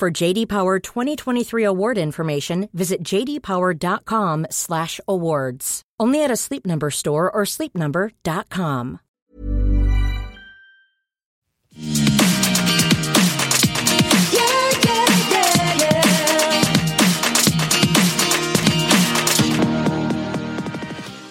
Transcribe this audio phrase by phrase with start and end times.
[0.00, 5.82] For JD Power 2023 award information, visit jdpower.com/awards.
[6.00, 9.00] Only at a Sleep Number store or sleepnumber.com.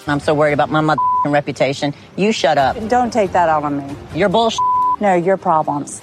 [0.07, 1.95] I'm so worried about my mother reputation.
[2.15, 2.77] You shut up.
[2.87, 3.95] Don't take that out on me.
[4.13, 4.59] You're bullshit.
[5.01, 6.01] No, your problems.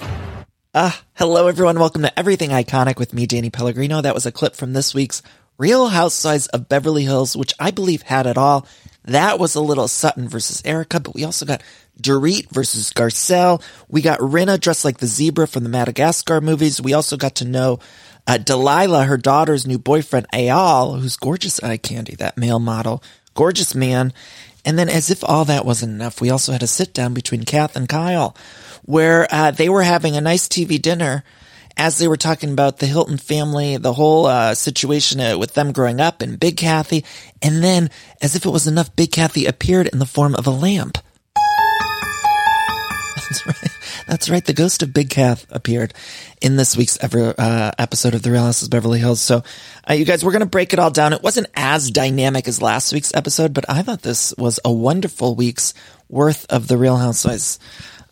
[0.79, 1.79] Ah, hello everyone.
[1.79, 3.99] Welcome to Everything Iconic with me, Danny Pellegrino.
[3.99, 5.23] That was a clip from this week's
[5.57, 8.67] Real Housewives of Beverly Hills, which I believe had it all.
[9.05, 11.63] That was a little Sutton versus Erika, but we also got
[11.99, 13.59] Dorit versus Garcelle.
[13.89, 16.79] We got Rinna dressed like the zebra from the Madagascar movies.
[16.79, 17.79] We also got to know
[18.27, 23.01] uh, Delilah, her daughter's new boyfriend, Eyal, who's gorgeous eye candy, that male model.
[23.33, 24.13] Gorgeous man.
[24.67, 27.43] And then as if all that wasn't enough, we also had a sit down between
[27.43, 28.35] Kath and Kyle
[28.83, 31.23] where uh, they were having a nice TV dinner
[31.77, 35.71] as they were talking about the Hilton family, the whole uh, situation uh, with them
[35.71, 37.05] growing up and Big Kathy.
[37.41, 37.89] And then,
[38.21, 40.97] as if it was enough, Big Kathy appeared in the form of a lamp.
[43.15, 43.71] That's right.
[44.07, 44.43] That's right.
[44.43, 45.93] The ghost of Big Kath appeared
[46.41, 49.19] in this week's ever uh, episode of The Real Houses of Beverly Hills.
[49.19, 49.43] So,
[49.87, 51.11] uh, you guys, we're going to break it all down.
[51.11, 55.35] It wasn't as dynamic as last week's episode, but I thought this was a wonderful
[55.35, 55.73] week's
[56.07, 57.59] worth of The Real Housewives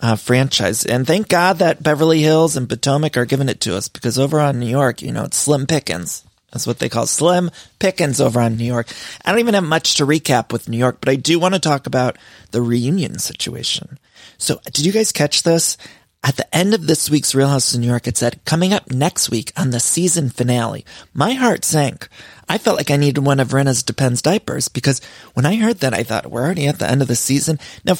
[0.01, 0.85] uh, franchise.
[0.85, 4.41] And thank God that Beverly Hills and Potomac are giving it to us because over
[4.41, 6.25] on New York, you know, it's slim pickings.
[6.51, 8.87] That's what they call slim pickings over on New York.
[9.23, 11.59] I don't even have much to recap with New York, but I do want to
[11.59, 12.17] talk about
[12.51, 13.97] the reunion situation.
[14.37, 15.77] So did you guys catch this?
[16.23, 18.89] At the end of this week's Real House of New York, it said, coming up
[18.89, 20.83] next week on the season finale.
[21.13, 22.09] My heart sank.
[22.49, 25.01] I felt like I needed one of Rinna's Depends diapers because
[25.35, 27.59] when I heard that, I thought, we're already at the end of the season.
[27.83, 27.93] Now,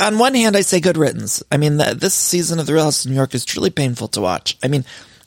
[0.00, 1.42] on one hand, I say good riddance.
[1.52, 4.08] I mean, the, this season of The Real House of New York is truly painful
[4.08, 4.56] to watch.
[4.62, 4.86] I mean,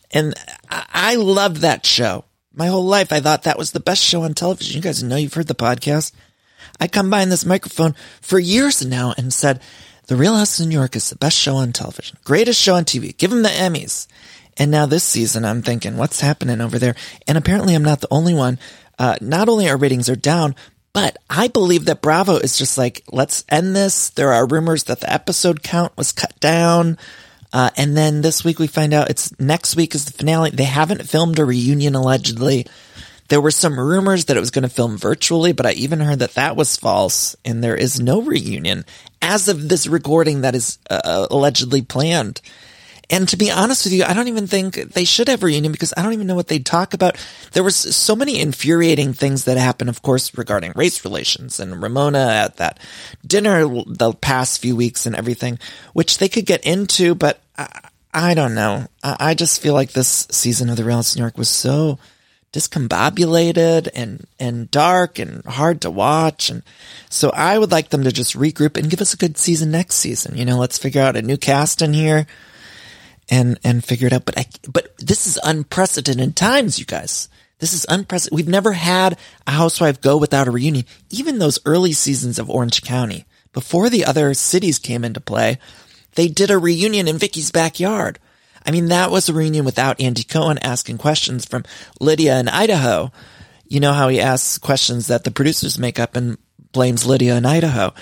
[0.09, 0.33] and
[0.71, 2.25] I, I loved that show.
[2.51, 4.75] My whole life, I thought that was the best show on television.
[4.75, 6.13] You guys know you've heard the podcast.
[6.79, 9.61] I come behind this microphone for years now and said,
[10.09, 12.83] the Real House of New York is the best show on television, greatest show on
[12.83, 13.15] TV.
[13.15, 14.07] Give them the Emmys.
[14.57, 16.95] And now this season, I'm thinking, what's happening over there?
[17.27, 18.57] And apparently, I'm not the only one.
[18.97, 20.55] Uh, not only our ratings are down,
[20.93, 24.09] but I believe that Bravo is just like, let's end this.
[24.09, 26.97] There are rumors that the episode count was cut down.
[27.53, 30.49] Uh, and then this week we find out it's next week is the finale.
[30.49, 32.65] They haven't filmed a reunion allegedly.
[33.29, 36.19] There were some rumors that it was going to film virtually, but I even heard
[36.19, 38.85] that that was false and there is no reunion
[39.21, 42.41] as of this recording that is uh, allegedly planned.
[43.11, 45.93] And to be honest with you, I don't even think they should have reunion because
[45.97, 47.17] I don't even know what they'd talk about.
[47.53, 52.19] There was so many infuriating things that happened, of course, regarding race relations and Ramona
[52.19, 52.79] at that
[53.25, 55.57] dinner the past few weeks and everything,
[55.93, 58.85] which they could get into, but I, I don't know.
[59.03, 61.97] I, I, just feel like this season of The Real New York was so
[62.51, 66.49] discombobulated and, and dark and hard to watch.
[66.49, 66.63] And
[67.09, 69.95] so I would like them to just regroup and give us a good season next
[69.95, 70.37] season.
[70.37, 72.25] You know, let's figure out a new cast in here
[73.29, 74.25] and, and figure it out.
[74.25, 77.29] But I, but this is unprecedented times, you guys.
[77.59, 78.35] This is unprecedented.
[78.35, 80.85] We've never had a housewife go without a reunion.
[81.09, 85.59] Even those early seasons of Orange County, before the other cities came into play,
[86.15, 88.17] they did a reunion in Vicki's backyard
[88.69, 91.63] I mean, that was a reunion without Andy Cohen asking questions from
[91.99, 93.11] Lydia in Idaho.
[93.65, 96.37] You know how he asks questions that the producers make up and
[96.71, 97.95] blames Lydia in Idaho.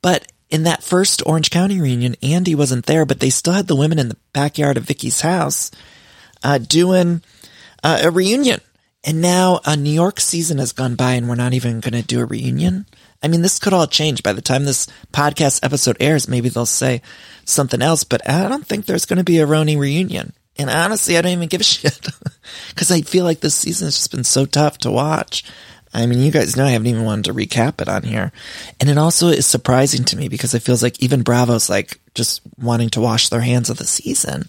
[0.00, 3.74] But in that first Orange County reunion, Andy wasn't there, but they still had the
[3.74, 5.72] women in the backyard of Vicki's house
[6.44, 7.20] uh, doing
[7.82, 8.60] uh, a reunion.
[9.02, 12.02] And now a New York season has gone by and we're not even going to
[12.02, 12.86] do a reunion.
[13.22, 16.28] I mean, this could all change by the time this podcast episode airs.
[16.28, 17.02] Maybe they'll say
[17.44, 20.32] something else, but I don't think there's going to be a RHONY reunion.
[20.58, 22.08] And honestly, I don't even give a shit
[22.70, 25.44] because I feel like this season has just been so tough to watch.
[25.94, 28.32] I mean, you guys know I haven't even wanted to recap it on here.
[28.80, 32.40] And it also is surprising to me because it feels like even Bravo's like just
[32.58, 34.44] wanting to wash their hands of the season.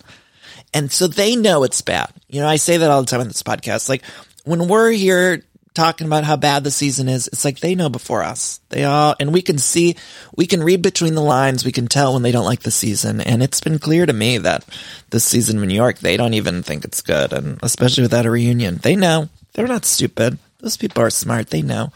[0.73, 2.11] And so they know it's bad.
[2.29, 3.89] You know, I say that all the time on this podcast.
[3.89, 4.03] Like
[4.45, 5.43] when we're here
[5.73, 7.27] talking about how bad the season is.
[7.27, 8.59] It's like they know before us.
[8.69, 9.95] They all, and we can see,
[10.35, 11.65] we can read between the lines.
[11.65, 13.21] We can tell when they don't like the season.
[13.21, 14.65] And it's been clear to me that
[15.09, 17.33] this season in New York, they don't even think it's good.
[17.33, 19.29] And especially without a reunion, they know.
[19.53, 20.37] They're not stupid.
[20.59, 21.49] Those people are smart.
[21.49, 21.91] They know.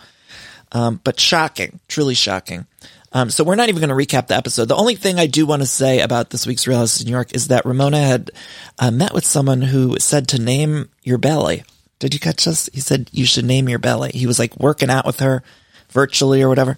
[0.71, 2.65] Um, but shocking, truly shocking.
[3.13, 4.65] Um, so we're not even going to recap the episode.
[4.65, 7.12] The only thing I do want to say about this week's Real House in New
[7.12, 8.31] York is that Ramona had
[8.77, 11.63] uh, met with someone who said to name your belly.
[11.99, 12.69] Did you catch this?
[12.73, 14.11] He said you should name your belly.
[14.13, 15.44] He was like working out with her
[15.89, 16.77] virtually or whatever,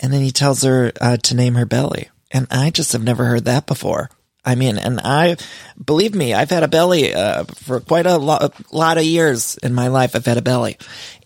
[0.00, 2.08] and then he tells her uh, to name her belly.
[2.30, 4.10] And I just have never heard that before.
[4.44, 5.36] I mean, and I
[5.82, 9.56] believe me, I've had a belly uh, for quite a lot, a lot of years
[9.58, 10.14] in my life.
[10.14, 10.78] I've had a belly,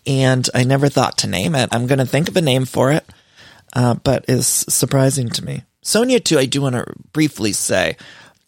[0.05, 1.69] and I never thought to name it.
[1.71, 3.05] I'm going to think of a name for it,
[3.73, 5.63] uh, but it's surprising to me.
[5.83, 7.97] Sonja, too, I do want to briefly say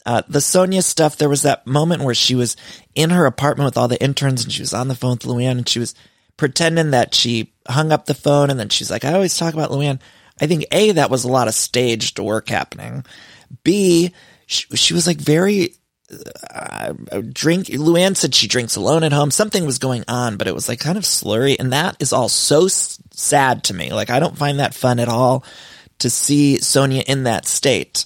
[0.05, 1.17] uh, the Sonja stuff.
[1.17, 2.55] There was that moment where she was
[2.93, 5.57] in her apartment with all the interns, and she was on the phone with Luann,
[5.57, 5.95] and she was
[6.37, 9.71] pretending that she hung up the phone, and then she's like, "I always talk about
[9.71, 9.99] Luann."
[10.39, 13.05] I think a that was a lot of staged work happening.
[13.63, 14.13] B
[14.47, 15.75] she, she was like very
[16.53, 16.93] uh,
[17.31, 17.67] drink.
[17.67, 19.31] Luann said she drinks alone at home.
[19.31, 22.29] Something was going on, but it was like kind of slurry, and that is all
[22.29, 23.91] so s- sad to me.
[23.91, 25.43] Like I don't find that fun at all
[25.99, 28.05] to see Sonja in that state.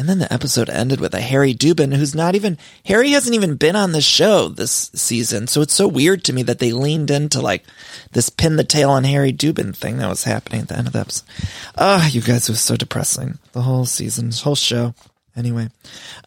[0.00, 2.56] And then the episode ended with a Harry Dubin who's not even
[2.86, 5.46] Harry hasn't even been on the show this season.
[5.46, 7.64] So it's so weird to me that they leaned into like
[8.12, 10.94] this pin the tail on Harry Dubin thing that was happening at the end of
[10.94, 11.28] the episode.
[11.76, 13.38] Ah, oh, you guys it was so depressing.
[13.52, 14.94] The whole season, whole show.
[15.36, 15.68] Anyway,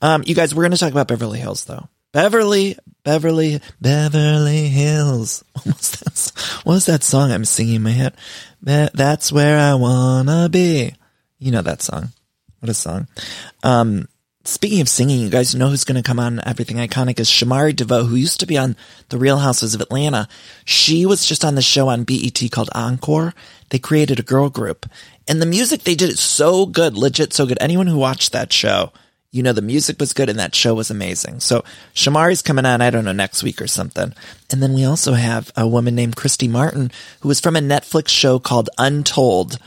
[0.04, 1.90] um, you guys, we're going to talk about Beverly Hills though.
[2.12, 5.44] Beverly, Beverly, Beverly Hills.
[6.64, 8.14] What was that song I'm singing in my head?
[8.62, 10.94] That's where I wanna be.
[11.40, 12.12] You know that song.
[12.64, 13.08] What a song.
[13.62, 14.08] Um,
[14.46, 17.76] speaking of singing, you guys know who's going to come on Everything Iconic is Shamari
[17.76, 18.78] DeVoe, who used to be on
[19.10, 20.30] The Real Houses of Atlanta.
[20.64, 23.34] She was just on the show on BET called Encore.
[23.68, 24.86] They created a girl group
[25.28, 27.58] and the music they did it so good, legit so good.
[27.60, 28.94] Anyone who watched that show,
[29.32, 31.42] you know, the music was good and that show was amazing.
[31.42, 34.14] So Shamari's coming on, I don't know, next week or something.
[34.50, 38.08] And then we also have a woman named Christy Martin who was from a Netflix
[38.08, 39.60] show called Untold.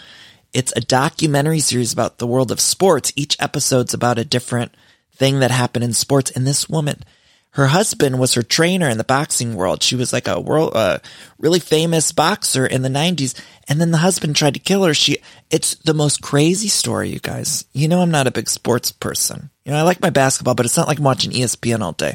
[0.57, 3.13] It's a documentary series about the world of sports.
[3.15, 4.75] Each episode's about a different
[5.13, 6.31] thing that happened in sports.
[6.31, 7.05] And this woman,
[7.51, 9.83] her husband was her trainer in the boxing world.
[9.83, 11.01] She was like a world, uh,
[11.39, 13.35] really famous boxer in the nineties.
[13.69, 14.95] And then the husband tried to kill her.
[14.95, 15.19] She,
[15.51, 17.67] it's the most crazy story, you guys.
[17.75, 19.51] You know, I'm not a big sports person.
[19.67, 22.15] You know, I like my basketball, but it's not like I'm watching ESPN all day,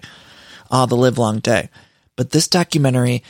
[0.71, 1.69] all the live long day.
[2.15, 3.23] But this documentary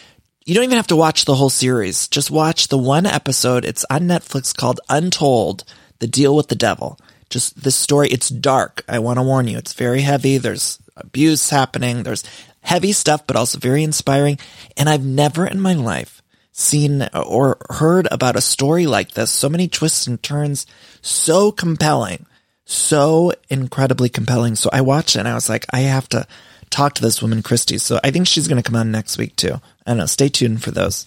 [0.51, 2.09] you don't even have to watch the whole series.
[2.09, 3.63] Just watch the one episode.
[3.63, 5.63] It's on Netflix called Untold,
[6.00, 7.00] The Deal with the Devil.
[7.30, 8.83] Just this story, it's dark.
[8.86, 9.57] I want to warn you.
[9.57, 10.38] It's very heavy.
[10.38, 12.03] There's abuse happening.
[12.03, 12.25] There's
[12.63, 14.39] heavy stuff, but also very inspiring.
[14.75, 16.21] And I've never in my life
[16.51, 19.31] seen or heard about a story like this.
[19.31, 20.65] So many twists and turns.
[21.01, 22.25] So compelling.
[22.65, 24.57] So incredibly compelling.
[24.57, 26.27] So I watched it and I was like, I have to
[26.71, 27.77] talk to this woman, Christy.
[27.77, 29.56] So I think she's going to come on next week too.
[29.85, 30.06] I don't know.
[30.07, 31.06] Stay tuned for those.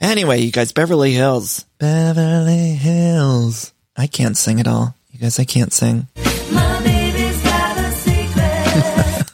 [0.00, 1.64] Anyway, you guys, Beverly Hills.
[1.78, 3.72] Beverly Hills.
[3.96, 4.94] I can't sing at all.
[5.10, 6.06] You guys, I can't sing.
[6.52, 9.24] My baby's got a secret.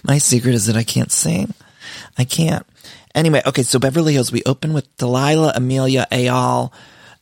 [0.04, 1.54] My secret is that I can't sing.
[2.18, 2.66] I can't.
[3.14, 6.70] Anyway, okay, so Beverly Hills, we open with Delilah, Amelia, Eyal.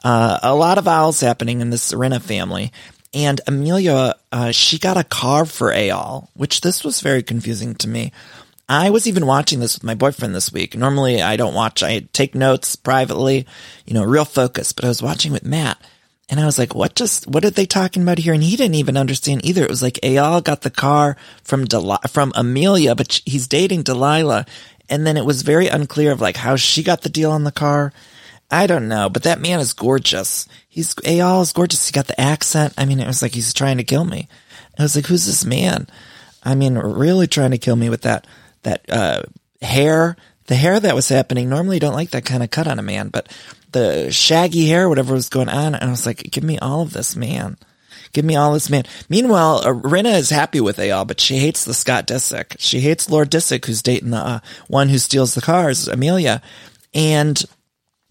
[0.02, 2.72] Uh, a lot of owls happening in the Serena family.
[3.14, 7.88] And Amelia, uh, she got a car for Eyal, which this was very confusing to
[7.88, 8.12] me.
[8.68, 10.76] I was even watching this with my boyfriend this week.
[10.76, 13.46] Normally I don't watch, I take notes privately,
[13.84, 15.78] you know, real focus, but I was watching with Matt
[16.30, 18.32] and I was like, what just, what are they talking about here?
[18.32, 19.62] And he didn't even understand either.
[19.62, 24.46] It was like Eyal got the car from Del- from Amelia, but he's dating Delilah.
[24.88, 27.52] And then it was very unclear of like how she got the deal on the
[27.52, 27.92] car.
[28.54, 30.46] I don't know, but that man is gorgeous.
[30.68, 31.88] He's Eyal is gorgeous.
[31.88, 32.72] He got the accent.
[32.78, 34.28] I mean, it was like he's trying to kill me.
[34.78, 35.88] I was like, who's this man?
[36.44, 38.28] I mean, really trying to kill me with that
[38.62, 39.22] that uh,
[39.60, 41.48] hair, the hair that was happening.
[41.48, 43.28] Normally, don't like that kind of cut on a man, but
[43.72, 46.92] the shaggy hair, whatever was going on, and I was like, give me all of
[46.92, 47.56] this, man.
[48.12, 48.84] Give me all this, man.
[49.08, 52.54] Meanwhile, uh, Rinna is happy with Eyal, but she hates the Scott Disick.
[52.60, 56.40] She hates Lord Disick, who's dating the uh, one who steals the cars, Amelia.
[56.94, 57.44] And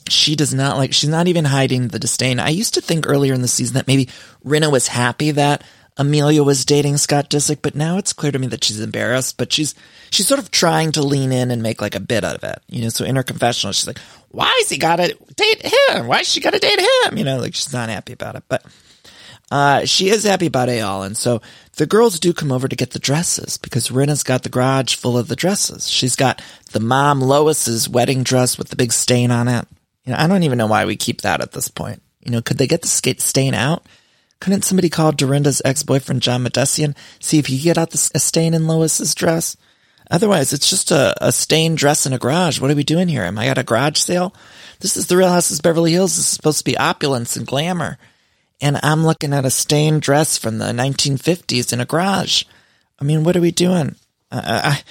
[0.09, 2.39] she does not like, she's not even hiding the disdain.
[2.39, 4.09] I used to think earlier in the season that maybe
[4.45, 5.63] Rinna was happy that
[5.95, 9.53] Amelia was dating Scott Disick, but now it's clear to me that she's embarrassed, but
[9.53, 9.75] she's,
[10.09, 12.59] she's sort of trying to lean in and make like a bit out of it.
[12.67, 16.07] You know, so in her confessional, she's like, why is he got to date him?
[16.07, 17.17] Why has she got to date him?
[17.17, 18.65] You know, like she's not happy about it, but,
[19.51, 21.39] Uh, she is happy about Eyal, and so
[21.75, 25.15] the girls do come over to get the dresses because Rinna's got the garage full
[25.15, 25.87] of the dresses.
[25.91, 26.41] She's got
[26.71, 29.67] the mom Lois's wedding dress with the big stain on it.
[30.05, 32.01] You know, I don't even know why we keep that at this point.
[32.21, 33.85] You know, could they get the skate stain out?
[34.39, 38.19] Couldn't somebody call Dorinda's ex-boyfriend John Mahdessian see if he could get out the, a
[38.19, 39.55] stain in Lois's dress?
[40.11, 42.59] Otherwise, it's just a, a stained dress in a garage.
[42.59, 43.23] What are we doing here?
[43.23, 44.35] Am I at a garage sale?
[44.81, 46.17] This is the Real Houses Beverly Hills.
[46.17, 47.97] This is supposed to be opulence and glamour
[48.63, 52.45] and I'm looking at a stained dress from the 1950s in a garage.
[52.97, 53.95] I mean, what are we doing?
[54.31, 54.83] Uh, I,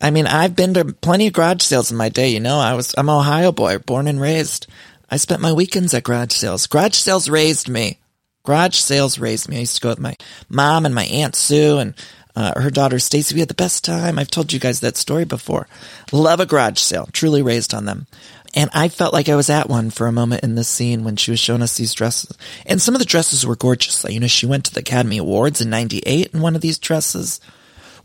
[0.00, 2.28] I mean, I've been to plenty of garage sales in my day.
[2.28, 4.66] You know, I was, I'm Ohio boy, born and raised.
[5.10, 6.66] I spent my weekends at garage sales.
[6.66, 7.98] Garage sales raised me.
[8.44, 9.56] Garage sales raised me.
[9.56, 10.16] I used to go with my
[10.48, 11.94] mom and my aunt Sue and
[12.34, 13.34] uh, her daughter Stacy.
[13.34, 14.18] We had the best time.
[14.18, 15.66] I've told you guys that story before.
[16.12, 17.08] Love a garage sale.
[17.12, 18.06] Truly raised on them.
[18.54, 21.16] And I felt like I was at one for a moment in this scene when
[21.16, 22.36] she was showing us these dresses.
[22.64, 24.04] And some of the dresses were gorgeous.
[24.08, 27.38] You know, she went to the Academy Awards in 98 in one of these dresses,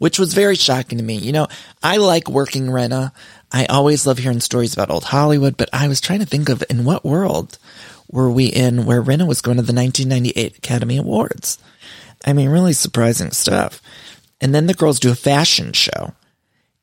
[0.02, 1.14] which was very shocking to me.
[1.14, 1.48] You know,
[1.84, 3.12] I like working Rinna.
[3.52, 6.64] I always love hearing stories about old Hollywood, but I was trying to think of
[6.72, 7.60] in what world
[8.12, 11.60] were we in where Rinna was going to the 1998 Academy Awards.
[12.26, 13.80] I mean, really surprising stuff.
[14.42, 16.16] And then the girls do a fashion show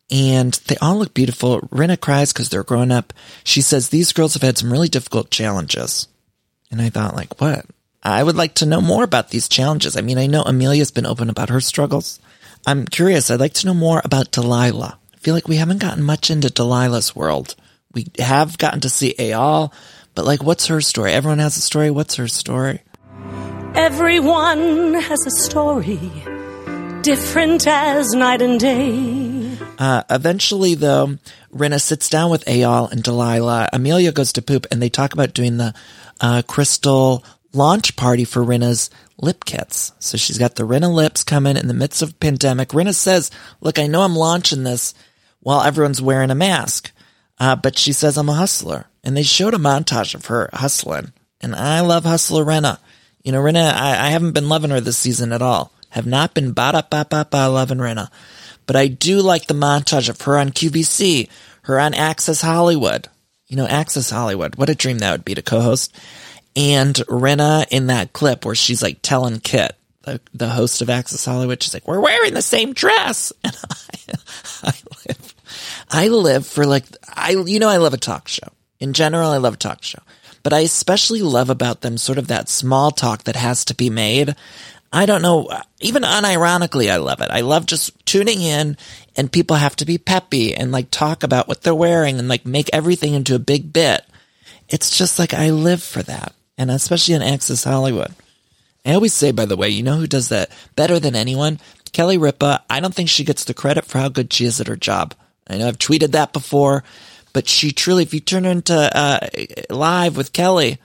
[0.09, 1.63] and they all look beautiful.
[1.63, 3.13] Rinna cries because they're grown up.
[3.43, 6.07] She says these girls have had some really difficult challenges.
[6.71, 7.67] And I thought, like, what?
[8.01, 9.97] I would like to know more about these challenges.
[9.97, 12.21] I mean, I know Amelia's been open about her struggles.
[12.67, 13.31] I'm curious.
[13.31, 14.99] I'd like to know more about Delilah.
[15.15, 17.55] I feel like we haven't gotten much into Delilah's world.
[17.93, 19.73] We have gotten to see Eyal,
[20.15, 21.13] but like, what's her story?
[21.13, 21.91] Everyone has a story.
[21.91, 22.83] What's her story?
[23.75, 26.01] Everyone has a story,
[27.03, 29.57] different as night and day.
[29.79, 31.17] Uh, eventually, though,
[31.55, 33.69] Rinna sits down with Eyal and Delilah.
[33.73, 35.75] Amelia goes to poop, and they talk about doing the
[36.21, 39.93] uh, crystal launch party for Rinna's lip kits.
[39.99, 42.71] So she's got the Rinna lips coming in the midst of pandemic.
[42.71, 44.95] Rinna says, "Look, I know I'm launching this
[45.41, 46.93] while everyone's wearing a mask,
[47.39, 51.13] uh, but she says I'm a hustler." And they showed a montage of her hustling,
[51.41, 52.79] and I love hustler Rinna.
[53.23, 55.73] You know, Rinna, I, I haven't been loving her this season at all.
[55.91, 58.11] Have not been ba da ba ba ba loving Rinna.
[58.67, 61.29] But I do like the montage of her on QVC,
[61.63, 63.09] her on Access Hollywood.
[63.47, 64.57] You know, Access Hollywood.
[64.57, 65.97] What a dream that would be to co-host.
[66.59, 71.25] And Rinna in that clip where she's like telling Kit, the, the host of Access
[71.25, 73.33] Hollywood, she's like, we're wearing the same dress.
[74.11, 74.19] And
[74.63, 74.75] I, I
[75.07, 75.35] live,
[75.91, 76.85] I live for like,
[77.15, 78.49] I, you know, I love a talk show.
[78.81, 80.01] In general, I love a talk show,
[80.43, 83.91] but I especially love about them sort of that small talk that has to be
[83.91, 84.35] made.
[84.93, 85.51] I don't know,
[85.81, 87.31] even unironically, I love it.
[87.31, 88.77] I love just tuning in
[89.17, 92.47] and people have to be peppy and like talk about what they're wearing and like
[92.47, 94.05] make everything into a big bit.
[94.69, 96.33] It's just like I live for that.
[96.59, 98.13] And especially in Access Hollywood.
[98.85, 101.61] I always say, by the way, you know who does that better than anyone?
[101.93, 102.65] Kelly Ripa.
[102.69, 105.15] I don't think she gets the credit for how good she is at her job.
[105.47, 106.85] I know I've tweeted that before,
[107.33, 109.27] but she truly, if you turn her into uh,
[109.71, 110.79] live with Kelly,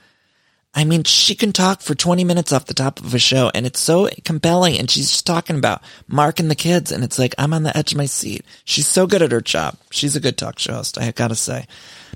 [0.74, 3.64] I mean, she can talk for 20 minutes off the top of a show and
[3.64, 4.76] it's so compelling.
[4.76, 6.90] And she's just talking about Mark and the kids.
[6.90, 8.44] And it's like, I'm on the edge of my seat.
[8.64, 9.76] She's so good at her job.
[9.90, 10.98] She's a good talk show host.
[10.98, 11.66] I gotta say,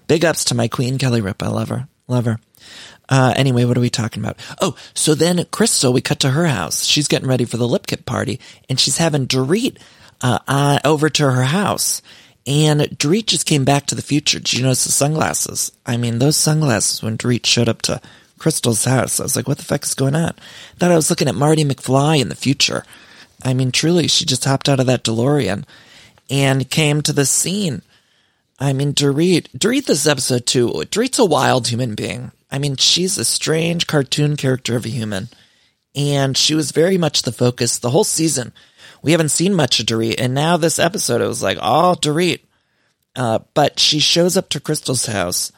[0.08, 1.44] big ups to my queen, Kelly Ripa.
[1.44, 1.88] I love her.
[2.08, 2.40] Love her.
[3.08, 4.36] Uh, anyway, what are we talking about?
[4.60, 6.84] Oh, so then Crystal, we cut to her house.
[6.84, 8.38] She's getting ready for the lip kit party
[8.68, 9.78] and she's having Dorit,
[10.20, 12.02] uh, uh, over to her house.
[12.46, 14.38] And Dorit just came back to the future.
[14.38, 15.72] Did you notice the sunglasses?
[15.84, 18.00] I mean, those sunglasses when Dorit showed up to
[18.38, 19.20] Crystal's house.
[19.20, 20.34] I was like, what the fuck is going on?
[20.78, 22.84] Thought I was looking at Marty McFly in the future.
[23.42, 25.64] I mean, truly, she just hopped out of that DeLorean
[26.30, 27.82] and came to the scene.
[28.58, 32.32] I mean, Dorit, Dorit this episode too, Dorit's a wild human being.
[32.50, 35.28] I mean, she's a strange cartoon character of a human.
[35.94, 38.52] And she was very much the focus the whole season.
[39.02, 40.16] We haven't seen much of Dorit.
[40.18, 42.40] And now this episode, it was like, oh, Dorit.
[43.16, 45.50] Uh, but she shows up to Crystal's house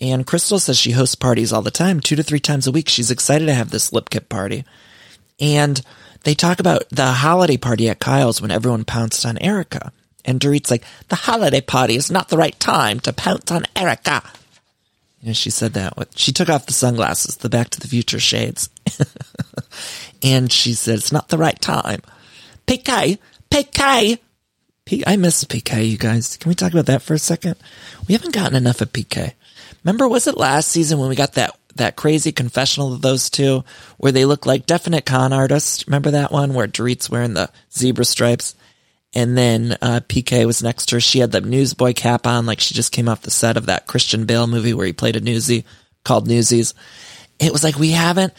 [0.00, 2.88] and Crystal says she hosts parties all the time, two to three times a week.
[2.88, 4.64] She's excited to have this lip kit party.
[5.40, 5.80] And
[6.24, 9.92] they talk about the holiday party at Kyle's when everyone pounced on Erika.
[10.24, 14.22] And Dorit's like, the holiday party is not the right time to pounce on Erika.
[15.24, 15.94] Know, she said that.
[16.16, 18.68] She took off the sunglasses, the Back to the Future shades.
[20.22, 22.00] and she said, it's not the right time.
[22.66, 23.18] PK,
[23.50, 24.18] PK.
[24.84, 26.36] P- I miss PK, you guys.
[26.36, 27.56] Can we talk about that for a second?
[28.06, 29.32] We haven't gotten enough of PK.
[29.82, 33.64] Remember, was it last season when we got that that crazy confessional of those two
[33.96, 35.86] where they look like definite con artists?
[35.86, 38.54] Remember that one where Dorit's wearing the zebra stripes?
[39.14, 41.00] And then uh, PK was next to her.
[41.00, 43.86] She had the newsboy cap on, like she just came off the set of that
[43.86, 45.64] Christian Bale movie where he played a newsie
[46.04, 46.74] called Newsies.
[47.38, 48.32] It was like we haven't.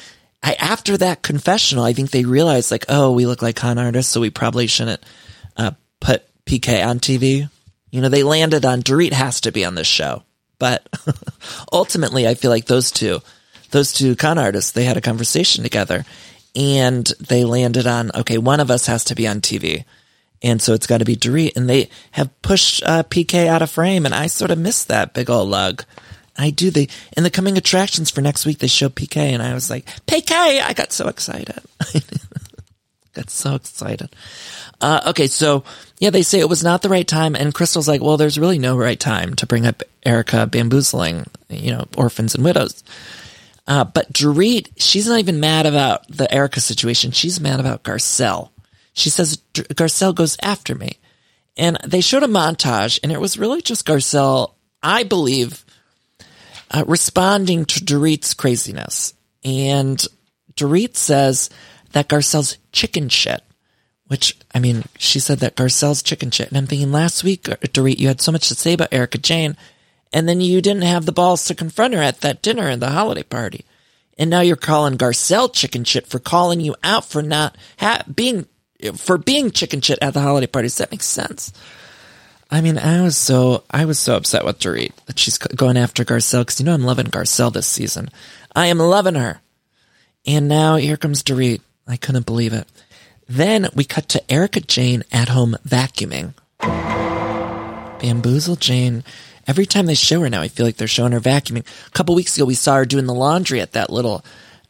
[0.44, 4.12] I, after that confessional, I think they realized like, oh, we look like con artists,
[4.12, 5.02] so we probably shouldn't
[5.58, 7.50] uh, put PK on TV.
[7.90, 10.24] You know, they landed on Dorit has to be on this show,
[10.60, 10.88] but
[11.72, 13.22] ultimately, I feel like those two,
[13.72, 16.06] those two con artists, they had a conversation together,
[16.56, 19.86] and they landed on okay, one of us has to be on TV,
[20.46, 23.72] and so it's got to be Dorit, and they have pushed uh, PK out of
[23.72, 25.84] frame, and I sort of missed that big old lug.
[26.38, 26.70] I do.
[26.70, 26.88] They
[27.18, 28.60] in the coming attractions for next week.
[28.60, 30.62] They show PK, and I was like, PK!
[30.62, 31.60] I got so excited.
[33.14, 34.16] got so excited.
[34.80, 35.64] Uh, okay, so
[36.00, 38.60] yeah, they say it was not the right time, and Crystal's like, well, there's really
[38.60, 42.84] no right time to bring up Erika bamboozling, you know, orphans and widows.
[43.68, 47.10] Uh, but Dorit, she's not even mad about the Erika situation.
[47.10, 48.50] She's mad about Garcelle.
[48.96, 50.98] She says Garcelle goes after me,
[51.56, 54.54] and they showed a montage, and it was really just Garcelle.
[54.82, 55.66] I believe
[56.72, 59.14] uh, responding to Dorit's craziness.
[59.44, 60.04] And
[60.56, 61.50] Dorit says
[61.92, 63.42] that Garcelle's chicken shit,
[64.08, 66.48] which, I mean, she said that Garcelle's chicken shit.
[66.50, 69.56] And I'm thinking last week, Dorit, you had so much to say about Erika Jayne,
[70.14, 72.92] and then you didn't have the balls to confront her at that dinner and the
[72.92, 73.66] holiday party.
[74.18, 78.48] And now you're calling Garcelle chicken shit for calling you out for not ha- being,
[78.94, 80.78] for being chicken shit at the holiday parties.
[80.78, 81.54] That makes sense?
[82.50, 86.06] I mean, I was so I was so upset with Dorit that she's going after
[86.06, 88.10] Garcelle because you know I'm loving Garcelle this season.
[88.56, 89.42] I am loving her,
[90.26, 91.62] and now here comes Dorit.
[91.88, 92.68] I couldn't believe it.
[93.28, 96.34] Then we cut to Erika Jayne at home vacuuming.
[98.00, 99.04] Bamboozle Jayne.
[99.48, 101.66] Every time they show her now, I feel like they're showing her vacuuming.
[101.88, 104.24] A couple weeks ago, we saw her doing the laundry at that little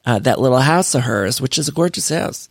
[0.06, 2.48] uh, that little house of hers, which is a gorgeous house.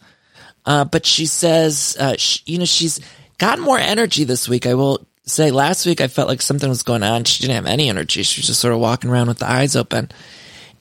[0.67, 3.01] Uh, but she says, uh, she, you know, she's
[3.39, 4.67] gotten more energy this week.
[4.67, 7.25] I will say last week I felt like something was going on.
[7.25, 8.23] She didn't have any energy.
[8.23, 10.11] She was just sort of walking around with the eyes open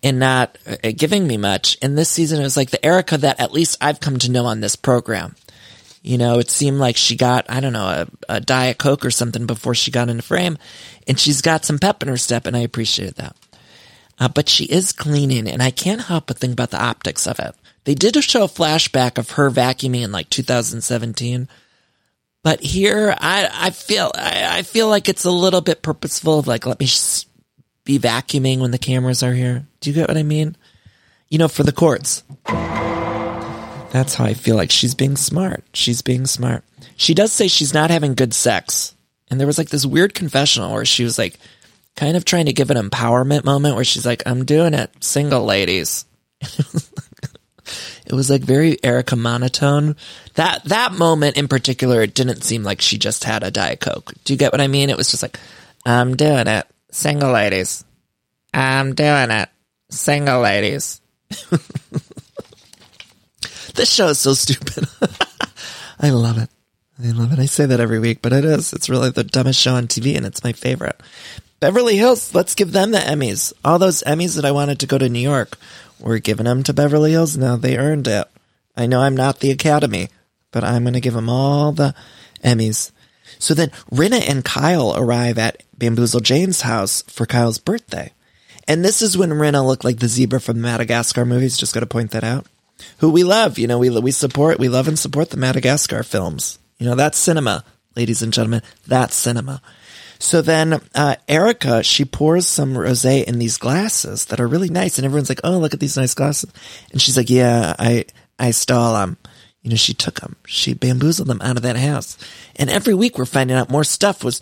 [0.02, 1.78] and not uh, giving me much.
[1.82, 4.46] And this season it was like the Erika that at least I've come to know
[4.46, 5.36] on this program.
[6.02, 7.88] You know, it seemed like she got, I don't know,
[8.28, 10.58] a, a Diet Coke or something before she got into frame.
[11.08, 13.36] And she's got some pep in her step, and I appreciated that.
[14.20, 17.40] Uh, but she is cleaning, and I can't help but think about the optics of
[17.40, 17.56] it.
[17.86, 21.48] They did show a flashback of her vacuuming in like 2017
[22.44, 26.48] but here, I, I feel, I, I feel like it's a little bit purposeful of
[26.48, 26.88] like, let me
[27.86, 29.65] be vacuuming when the cameras are here.
[29.80, 30.58] Do you get what I mean?
[31.30, 32.24] You know, for the courts.
[33.91, 35.63] That's how I feel like she's being smart.
[35.74, 36.65] She's being smart.
[36.98, 38.93] She does say she's not having good sex.
[39.30, 41.39] And there was like this weird confessional where she was like
[41.96, 45.46] kind of trying to give an empowerment moment where she's like, I'm doing it, single
[45.46, 46.06] ladies.
[48.06, 49.95] It was like very Erika monotone.
[50.36, 54.13] That that moment in particular, it didn't seem like she just had a Diet Coke.
[54.23, 54.89] Do you get what I mean?
[54.89, 55.39] It was just like,
[55.86, 57.84] I'm doing it, single ladies.
[58.54, 59.49] I'm doing it,
[59.89, 61.02] single ladies.
[63.76, 64.88] this show is so stupid.
[65.99, 66.49] I love it.
[67.04, 67.39] I love it.
[67.39, 68.71] I say that every week, but it is.
[68.73, 71.02] It's really the dumbest show on TV, and it's my favorite.
[71.60, 73.54] Beverly Hills, let's give them the Emmys.
[73.63, 75.58] All those Emmys that I wanted to go to New York.
[76.04, 77.56] We're giving them to Beverly Hills now.
[77.56, 78.28] They earned it.
[78.76, 80.10] I know I'm not the Academy,
[80.52, 81.96] but I'm going to give them all the
[82.44, 82.92] Emmys.
[83.39, 88.12] So then Rinna and Kyle arrive at Bamboozle Jayne's house for Kyle's birthday.
[88.68, 91.58] And this is when Rinna looked like the zebra from the Madagascar movies.
[91.58, 92.48] Just to point that out.
[92.98, 96.60] Who we love, you know, we we support, we love and support the Madagascar films.
[96.80, 97.63] You know, that's cinema,
[97.96, 98.62] ladies and gentlemen.
[98.88, 99.62] That's cinema.
[100.19, 104.97] So then uh, Erika, she pours some rosé in these glasses that are really nice,
[104.97, 106.52] and everyone's like, "Oh, look at these nice glasses,"
[106.91, 108.06] and she's like, "Yeah, I
[108.39, 109.17] I stole them."
[109.62, 112.17] You know, she took them, she bamboozled them out of that house,
[112.58, 114.41] and every week we're finding out more stuff was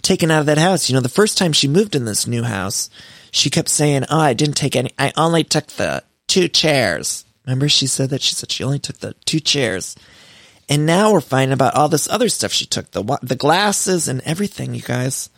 [0.00, 0.88] taken out of that house.
[0.88, 2.88] You know, the first time she moved in this new house,
[3.30, 4.90] she kept saying, "Oh, I didn't take any.
[4.98, 8.98] I only took the two chairs." Remember, she said that she said she only took
[8.98, 9.96] the two chairs.
[10.72, 14.22] And now we're finding about all this other stuff she took the the glasses and
[14.22, 14.74] everything.
[14.74, 15.28] You guys,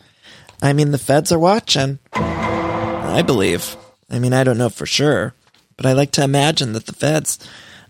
[0.61, 1.99] I mean, the feds are watching.
[2.13, 3.75] I believe.
[4.09, 5.33] I mean, I don't know for sure,
[5.75, 7.37] but I like to imagine that the feds.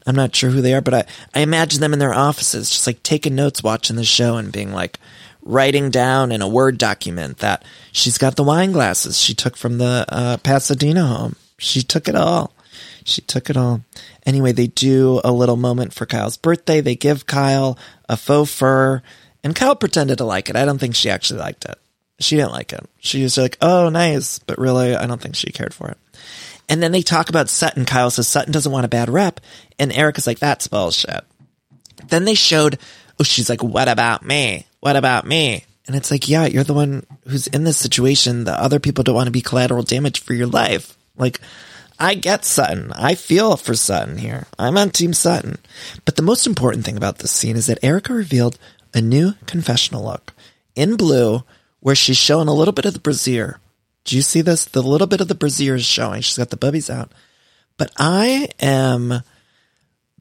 [0.08, 1.04] I'm not sure who they are, but I,
[1.36, 4.74] I imagine them in their offices, just like taking notes, watching the show, and being
[4.74, 5.00] like
[5.44, 9.78] writing down in a Word document that she's got the wine glasses she took from
[9.78, 11.36] the uh, Pasadena home.
[11.60, 12.55] She took it all.
[13.06, 13.82] She took it all.
[14.26, 16.82] Anyway, they do a little moment for Kyle's birthday.
[16.82, 17.78] They give Kyle
[18.10, 19.02] a faux fur,
[19.44, 20.56] and Kyle pretended to like it.
[20.56, 21.78] I don't think she actually liked it.
[22.20, 22.84] She didn't like it.
[23.00, 24.40] She was like, oh, nice.
[24.40, 25.98] But really, I don't think she cared for it.
[26.68, 27.86] And then they talk about Sutton.
[27.86, 29.40] Kyle says Sutton doesn't want a bad rep.
[29.78, 31.24] And Erika's like, that's bullshit.
[32.08, 32.80] Then they showed,
[33.20, 34.66] oh, she's like, what about me?
[34.80, 35.64] What about me?
[35.86, 38.46] And it's like, yeah, you're the one who's in this situation.
[38.46, 40.98] The other people don't want to be collateral damage for your life.
[41.16, 41.40] Like,
[42.00, 42.92] I get Sutton.
[42.94, 44.48] I feel for Sutton here.
[44.60, 45.58] I'm on Team Sutton.
[46.04, 48.58] But the most important thing about this scene is that Erika revealed
[48.94, 50.34] a new confessional look
[50.76, 51.44] in blue
[51.80, 53.60] where she's showing a little bit of the brassiere.
[54.04, 54.66] Do you see this?
[54.66, 56.22] The little bit of the brassiere is showing.
[56.22, 57.12] She's got the bubbies out.
[57.78, 59.22] But I am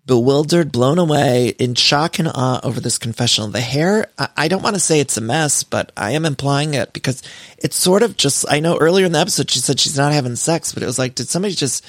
[0.07, 3.49] bewildered, blown away, in shock and awe over this confessional.
[3.49, 6.93] The hair, I don't want to say it's a mess, but I am implying it
[6.93, 7.23] because
[7.59, 10.37] it's sort of just, I know earlier in the episode she said she's not having
[10.37, 11.85] sex, but it was like, did somebody just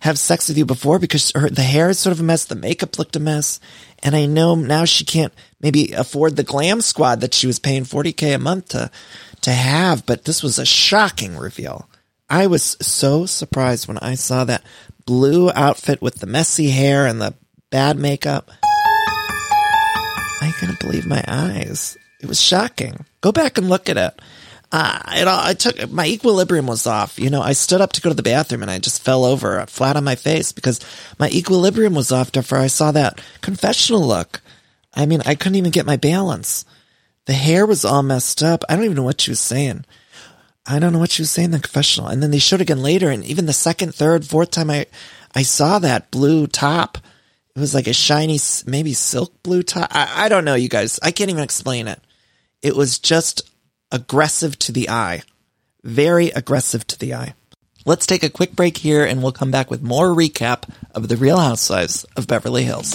[0.00, 0.98] have sex with you before?
[0.98, 3.60] Because her, the hair is sort of a mess, the makeup looked a mess.
[4.02, 7.84] And I know now she can't maybe afford the glam squad that she was paying
[7.84, 8.90] 40k a month to,
[9.42, 11.88] to have, but this was a shocking reveal.
[12.28, 14.62] I was so surprised when I saw that
[15.04, 17.34] blue outfit with the messy hair and the
[17.70, 18.50] bad makeup.
[20.42, 21.96] I couldn't believe my eyes.
[22.20, 23.04] It was shocking.
[23.20, 24.20] Go back and look at it.
[24.72, 27.18] Uh, it all, I took, my equilibrium was off.
[27.18, 29.64] You know, I stood up to go to the bathroom and I just fell over
[29.66, 30.80] flat on my face because
[31.18, 34.40] my equilibrium was off after I saw that confessional look.
[34.94, 36.64] I mean, I couldn't even get my balance.
[37.26, 38.64] The hair was all messed up.
[38.68, 39.84] I don't even know what she was saying.
[40.66, 42.08] I don't know what she was saying in the confessional.
[42.08, 43.10] And then they showed again later.
[43.10, 44.86] And even the second, third, fourth time I,
[45.34, 46.98] I saw that blue top,
[47.54, 49.88] it was like a shiny, maybe silk blue tie.
[49.90, 51.00] I, I don't know, you guys.
[51.02, 52.00] I can't even explain it.
[52.62, 53.42] It was just
[53.90, 55.22] aggressive to the eye.
[55.82, 57.34] Very aggressive to the eye.
[57.86, 61.16] Let's take a quick break here and we'll come back with more recap of The
[61.16, 62.94] Real Housewives of Beverly Hills.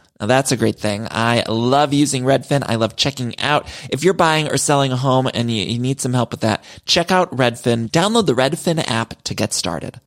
[0.21, 1.07] Now that's a great thing.
[1.09, 2.63] I love using Redfin.
[2.63, 3.65] I love checking out.
[3.89, 6.63] If you're buying or selling a home and you, you, need some help with that,
[6.85, 7.89] check out Redfin.
[7.89, 9.99] Download the Redfin app to get started.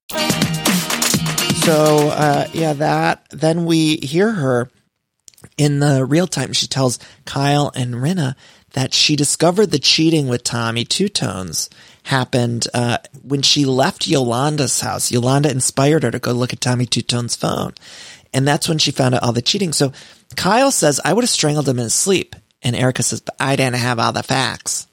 [1.65, 4.71] So, uh, yeah, that, then we hear her
[5.59, 6.53] in the real time.
[6.53, 8.37] She tells Kyle and Rinna
[8.75, 11.71] that she discovered the cheating with Tommy Two Tones
[12.05, 15.11] happened uh, when she left Yolanda's house.
[15.11, 17.73] Yolanda inspired her to go look at Tommy Two Tones' phone.
[18.35, 19.73] And that's when she found out all the cheating.
[19.73, 19.93] So
[20.37, 22.35] Kyle says, I would have strangled him in his sleep.
[22.63, 24.89] And Erika says, but I didn't have all the facts.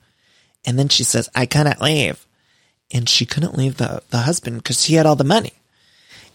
[0.64, 2.26] And then she says, I couldn't leave.
[2.94, 5.54] And she couldn't leave the, the husband because he had all the money.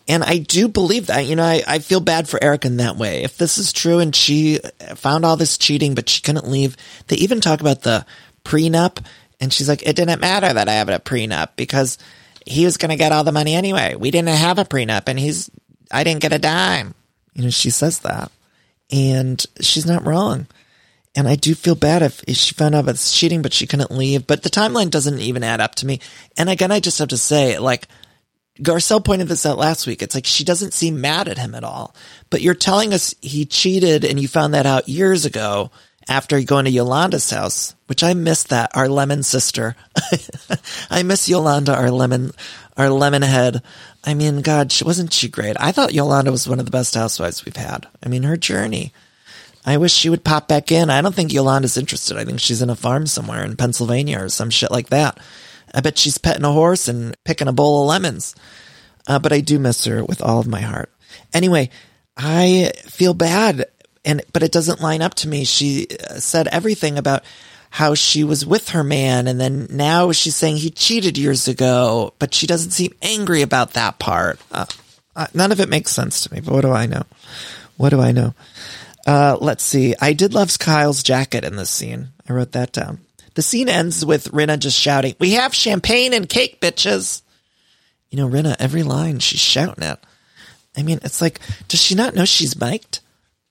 [0.08, 2.96] And I do believe that, you know, I, I feel bad for Erika in that
[2.96, 3.22] way.
[3.22, 4.60] If this is true and she
[4.94, 6.76] found all this cheating, but she couldn't leave,
[7.08, 8.06] they even talk about the
[8.44, 9.04] prenup.
[9.40, 11.98] And she's like, it didn't matter that I have a prenup because
[12.46, 13.94] he was going to get all the money anyway.
[13.96, 15.50] We didn't have a prenup and he's
[15.90, 16.94] I didn't get a dime.
[17.34, 18.30] You know, she says that.
[18.90, 20.46] And she's not wrong.
[21.14, 23.90] And I do feel bad if, if she found out about cheating, but she couldn't
[23.90, 24.26] leave.
[24.26, 26.00] But the timeline doesn't even add up to me.
[26.36, 27.88] And again, I just have to say, like,
[28.60, 30.02] Garcelle pointed this out last week.
[30.02, 31.94] It's like she doesn't seem mad at him at all.
[32.30, 35.70] But you're telling us he cheated and you found that out years ago
[36.08, 39.74] after going to Yolanda's house, which I miss that, our lemon sister.
[40.90, 42.32] I miss Yolanda, our lemon,
[42.76, 43.62] our lemon head.
[44.04, 45.56] I mean, God, she, wasn't she great?
[45.58, 47.86] I thought Yolanda was one of the best housewives we've had.
[48.02, 48.92] I mean, her journey.
[49.64, 50.90] I wish she would pop back in.
[50.90, 52.16] I don't think Yolanda's interested.
[52.16, 55.18] I think she's in a farm somewhere in Pennsylvania or some shit like that.
[55.74, 58.36] I bet she's petting a horse and picking a bowl of lemons.
[59.08, 60.92] Uh, but I do miss her with all of my heart.
[61.34, 61.70] Anyway,
[62.16, 63.66] I feel bad
[64.04, 65.44] and, but it doesn't line up to me.
[65.44, 67.24] She uh, said everything about
[67.76, 72.14] how she was with her man and then now she's saying he cheated years ago,
[72.18, 74.40] but she doesn't seem angry about that part.
[74.50, 74.64] Uh,
[75.14, 77.02] uh, none of it makes sense to me, but what do I know?
[77.76, 78.32] What do I know?
[79.06, 79.94] Uh, let's see.
[80.00, 82.08] I did love Kyle's jacket in this scene.
[82.26, 83.00] I wrote that down.
[83.34, 87.20] The scene ends with Rinna just shouting, we have champagne and cake, bitches.
[88.08, 89.98] You know, Rinna, every line she's shouting it.
[90.78, 93.00] I mean, it's like, does she not know she's mic'd?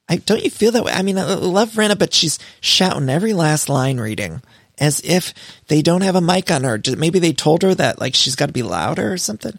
[0.07, 0.91] I don't you feel that way?
[0.91, 4.41] I mean, I love Rinna, but she's shouting every last line reading.
[4.77, 5.33] as if
[5.67, 6.79] they don't have a mic on her.
[6.97, 9.57] Maybe they told her that like she's got to be louder or something.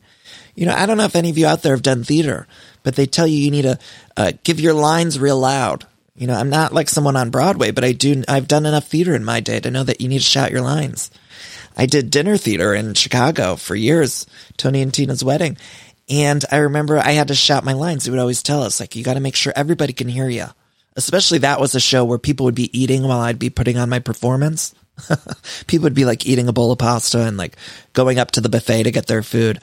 [0.54, 2.46] You know, I don't know if any of you out there have done theater,
[2.82, 3.78] but they tell you you need to
[4.16, 5.86] uh, give your lines real loud.
[6.16, 8.24] You know, I'm not like someone on Broadway, but I do.
[8.26, 10.62] I've done enough theater in my day to know that you need to shout your
[10.62, 11.10] lines.
[11.76, 15.58] I did dinner theater in Chicago for years, Tony and Tina's wedding,
[16.08, 18.04] and I remember I had to shout my lines.
[18.04, 20.46] They would always tell us like, you got to make sure everybody can hear you.
[20.94, 23.90] Especially that was a show where people would be eating while I'd be putting on
[23.90, 24.74] my performance.
[25.66, 27.56] people would be like eating a bowl of pasta and like
[27.92, 29.60] going up to the buffet to get their food.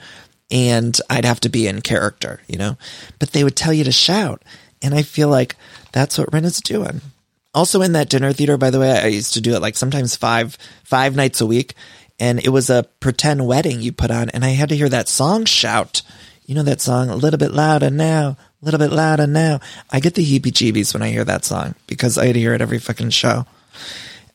[0.51, 2.77] And I'd have to be in character, you know,
[3.17, 4.43] but they would tell you to shout.
[4.81, 5.55] And I feel like
[5.91, 7.01] that's what Rinna's doing.
[7.55, 10.15] Also in that dinner theater, by the way, I used to do it like sometimes
[10.15, 11.73] five, five nights a week.
[12.19, 14.29] And it was a pretend wedding you put on.
[14.29, 16.03] And I had to hear that song shout.
[16.45, 19.59] You know that song, a little bit louder now, a little bit louder now.
[19.91, 22.79] I get the heebie jeebies when I hear that song because I hear it every
[22.79, 23.45] fucking show.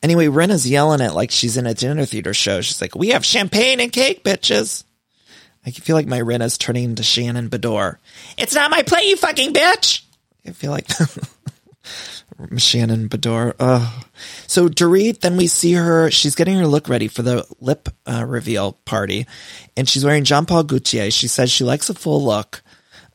[0.01, 2.61] Anyway, Rinna's yelling it like she's in a dinner theater show.
[2.61, 4.83] She's like, we have champagne and cake, bitches.
[5.65, 7.97] I feel like my Rinna's turning into Shannon Beador.
[8.37, 10.03] It's not my plate, you fucking bitch.
[10.47, 10.87] I feel like
[12.57, 13.53] Shannon Beador.
[13.59, 14.05] Ugh.
[14.47, 16.09] So Dorit, then we see her.
[16.11, 19.27] She's getting her look ready for the lip uh, reveal party,
[19.75, 21.11] and she's wearing Jean Paul Gaultier.
[21.11, 22.61] She says she likes a full look.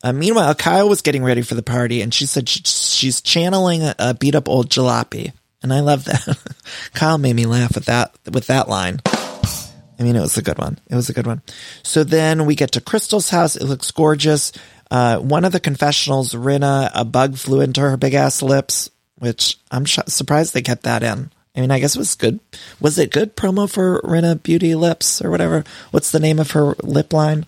[0.03, 3.81] Uh, meanwhile, Kyle was getting ready for the party, and she said she, she's channeling
[3.81, 5.33] a, a beat up old jalopy,
[5.63, 6.37] and I love that.
[6.93, 9.01] Kyle made me laugh with that with that line.
[9.97, 10.77] I mean, it was a good one.
[10.89, 11.41] It was a good one.
[11.83, 13.55] So then we get to Crystal's house.
[13.55, 14.51] It looks gorgeous.
[14.91, 19.57] Uh, one of the confessionals, Rinna, a bug flew into her big ass lips, which
[19.71, 21.31] I'm sh- surprised they kept that in.
[21.55, 22.39] I mean, I guess it was good.
[22.81, 25.63] Was it good promo for Rinna Beauty Lips or whatever?
[25.91, 27.45] What's the name of her lip line?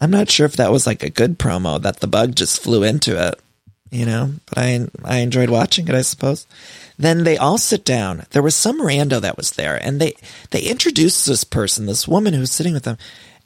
[0.00, 2.82] I'm not sure if that was like a good promo that the bug just flew
[2.82, 3.38] into it,
[3.90, 6.46] you know, but I, I enjoyed watching it, I suppose.
[6.98, 8.24] Then they all sit down.
[8.30, 10.14] There was some rando that was there and they,
[10.50, 12.98] they introduced this person, this woman who was sitting with them.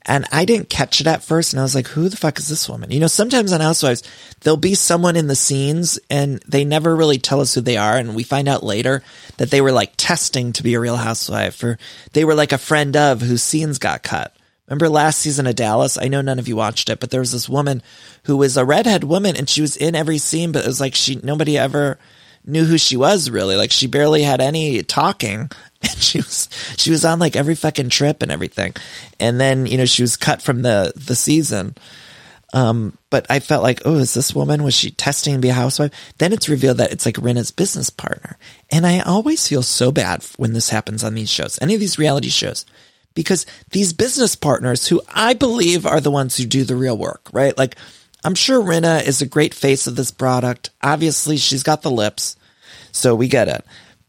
[0.07, 1.53] And I didn't catch it at first.
[1.53, 2.91] And I was like, who the fuck is this woman?
[2.91, 4.03] You know, sometimes on Housewives,
[4.41, 7.97] there'll be someone in the scenes and they never really tell us who they are.
[7.97, 9.03] And we find out later
[9.39, 11.79] that they were like testing to be a real housewife or
[12.13, 14.37] they were like a friend of whose scenes got cut.
[14.69, 15.99] Remember last season of Dallas?
[15.99, 17.83] I know none of you watched it, but there was this woman
[18.25, 20.95] who was a redhead woman and she was in every scene, but it was like
[20.95, 21.99] she, nobody ever,
[22.45, 23.57] knew who she was really.
[23.57, 25.51] Like she barely had any talking.
[25.85, 28.73] And she was she was on like every fucking trip and everything.
[29.21, 31.75] And then, you know, she was cut from the the season.
[32.55, 35.53] Um, but I felt like, oh, is this woman, was she testing to be a
[35.55, 35.93] housewife?
[36.17, 38.39] Then it's revealed that it's like Rinna's business partner.
[38.71, 41.99] And I always feel so bad when this happens on these shows, any of these
[41.99, 42.65] reality shows,
[43.15, 47.29] because these business partners who I believe are the ones who do the real work,
[47.33, 47.59] right?
[47.59, 47.77] Like
[48.25, 50.71] I'm sure Rinna is a great face of this product.
[50.83, 52.37] Obviously, she's got the lips,
[52.91, 53.65] so we get it.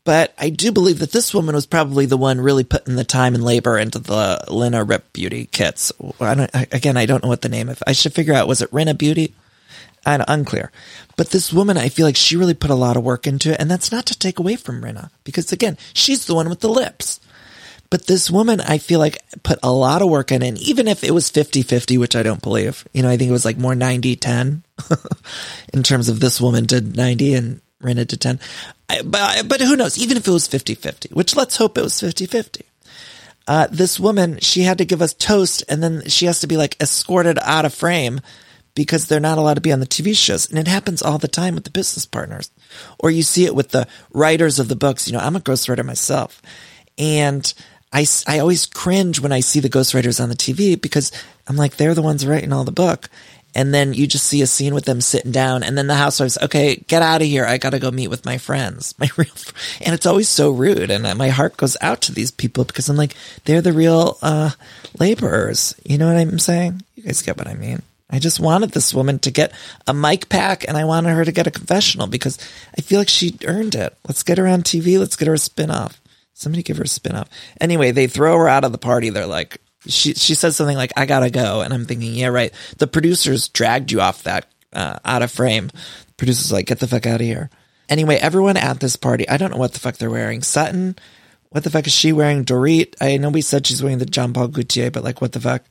[0.05, 3.33] But I do believe that this woman was probably the one really putting the time
[3.33, 5.91] and labor into the Lina Rip Beauty kits.
[6.21, 7.81] I again, I don't know what the name of.
[7.85, 8.47] I should figure out.
[8.47, 9.33] Was it Rinna Beauty?
[10.05, 10.71] I unclear.
[11.17, 13.59] But this woman, I feel like she really put a lot of work into it,
[13.59, 16.69] and that's not to take away from Rinna because again, she's the one with the
[16.69, 17.19] lips.
[17.89, 20.41] But this woman, I feel like put a lot of work in.
[20.41, 23.29] And even if it was 50 50, which I don't believe, you know, I think
[23.29, 24.63] it was like more 90 10
[25.73, 28.39] in terms of this woman did 90 and Rinna to 10.
[28.89, 29.97] I, but, but who knows?
[29.97, 32.65] Even if it was 50 50, which let's hope it was 50 50.
[33.47, 36.57] Uh, this woman, she had to give us toast and then she has to be
[36.57, 38.19] like escorted out of frame
[38.73, 40.49] because they're not allowed to be on the TV shows.
[40.49, 42.51] And it happens all the time with the business partners.
[42.99, 45.07] Or you see it with the writers of the books.
[45.07, 46.41] You know, I'm a ghostwriter myself.
[46.97, 47.53] And
[47.93, 51.11] I, I always cringe when I see the ghostwriters on the TV because
[51.47, 53.09] I'm like, they're the ones writing all the book.
[53.57, 56.37] And then you just see a scene with them sitting down and then the housewives,
[56.41, 57.45] okay, get out of here.
[57.45, 59.31] I got to go meet with my friends, my real,
[59.81, 60.91] and it's always so rude.
[60.91, 64.51] And my heart goes out to these people because I'm like, they're the real, uh,
[64.99, 65.73] laborers.
[65.85, 66.83] You know what I'm saying?
[66.95, 67.81] You guys get what I mean?
[68.09, 69.51] I just wanted this woman to get
[69.87, 72.37] a mic pack and I wanted her to get a confessional because
[72.77, 73.97] I feel like she earned it.
[74.07, 74.99] Let's get her on TV.
[74.99, 75.97] Let's get her a spinoff.
[76.35, 77.29] Somebody give her a spin off.
[77.61, 79.09] Anyway, they throw her out of the party.
[79.09, 82.53] They're like, she she says something like, "I gotta go," and I'm thinking, yeah, right.
[82.77, 85.67] The producers dragged you off that uh, out of frame.
[85.67, 87.49] The producers like, get the fuck out of here.
[87.87, 90.41] Anyway, everyone at this party, I don't know what the fuck they're wearing.
[90.41, 90.97] Sutton,
[91.49, 92.43] what the fuck is she wearing?
[92.43, 95.39] Dorit, I know we said she's wearing the Jean Paul Gaultier, but like, what the
[95.39, 95.63] fuck?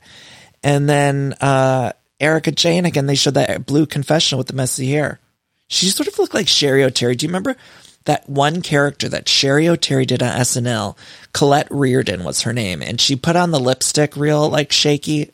[0.63, 3.05] And then uh, Erika Jayne again.
[3.05, 5.19] They showed that blue confessional with the messy hair.
[5.67, 7.17] She sort of looked like Cheri Oteri.
[7.17, 7.55] Do you remember
[8.05, 10.95] that one character that Cheri Oteri did on SNL,
[11.33, 15.31] Colette Reardon was her name, and she put on the lipstick real like shaky.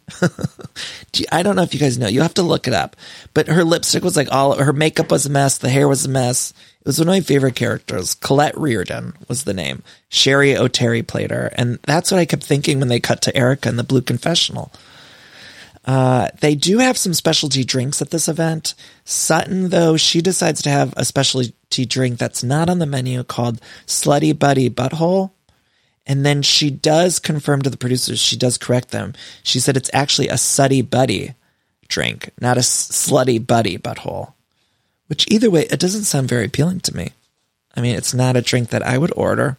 [1.31, 2.07] I don't know if you guys know.
[2.07, 2.95] You have to look it up.
[3.33, 6.09] But her lipstick was like all her makeup was a mess, the hair was a
[6.09, 6.53] mess.
[6.79, 8.15] It was one of my favorite characters.
[8.15, 9.83] Colette Reardon was the name.
[10.09, 13.69] Cheri Oteri played her, and that's what I kept thinking when they cut to Erika
[13.69, 14.71] in the Blue Confessional.
[15.83, 18.75] Uh, they do have some specialty drinks at this event.
[19.03, 23.59] Sutton, though, she decides to have a specialty drink that's not on the menu called
[23.87, 25.31] Slutty Buddy Butthole.
[26.05, 29.13] And then she does confirm to the producers, she does correct them.
[29.43, 31.35] She said it's actually a Sutty Buddy
[31.87, 34.33] drink, not a Slutty Buddy Butthole.
[35.07, 37.11] Which either way, it doesn't sound very appealing to me.
[37.75, 39.57] I mean, it's not a drink that I would order,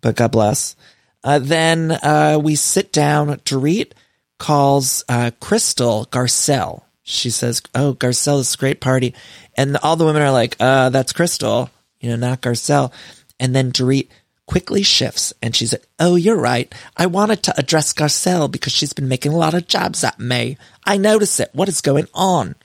[0.00, 0.76] but God bless.
[1.22, 3.28] Uh, then uh, we sit down.
[3.40, 3.92] Dorit
[4.40, 6.82] calls uh, Crystal Garcelle.
[7.04, 9.14] She says, "Oh, Garcelle is a great party,"
[9.56, 12.92] and all the women are like, "Uh, that's Crystal, you know, not Garcelle."
[13.38, 14.08] And then Dorit
[14.46, 16.74] quickly shifts, and she's like, "Oh, you're right.
[16.96, 20.56] I wanted to address Garcelle because she's been making a lot of jabs at me.
[20.84, 21.50] I notice it.
[21.52, 22.56] What is going on?"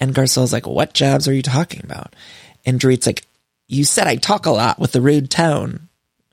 [0.00, 2.16] And Garcelle's like, "What jabs are you talking about?"
[2.64, 3.24] And Dorit's like,
[3.68, 5.88] "You said I talk a lot with a rude tone."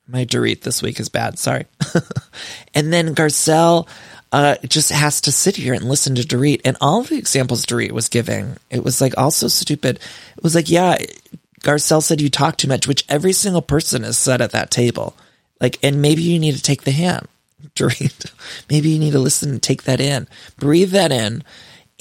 [0.08, 1.40] My Dorit this week is bad.
[1.40, 1.66] Sorry.
[2.76, 3.88] and then Garcelle
[4.36, 6.60] uh, just has to sit here and listen to Dorit.
[6.66, 9.98] And all the examples Dorit was giving, it was like all so stupid.
[10.36, 10.98] It was like, yeah,
[11.62, 15.16] Garcelle said you talk too much, which every single person has said at that table.
[15.62, 17.30] Like, and maybe you need to take the hint,
[17.76, 18.30] Dorit.
[18.70, 21.42] maybe you need to listen and take that in, breathe that in.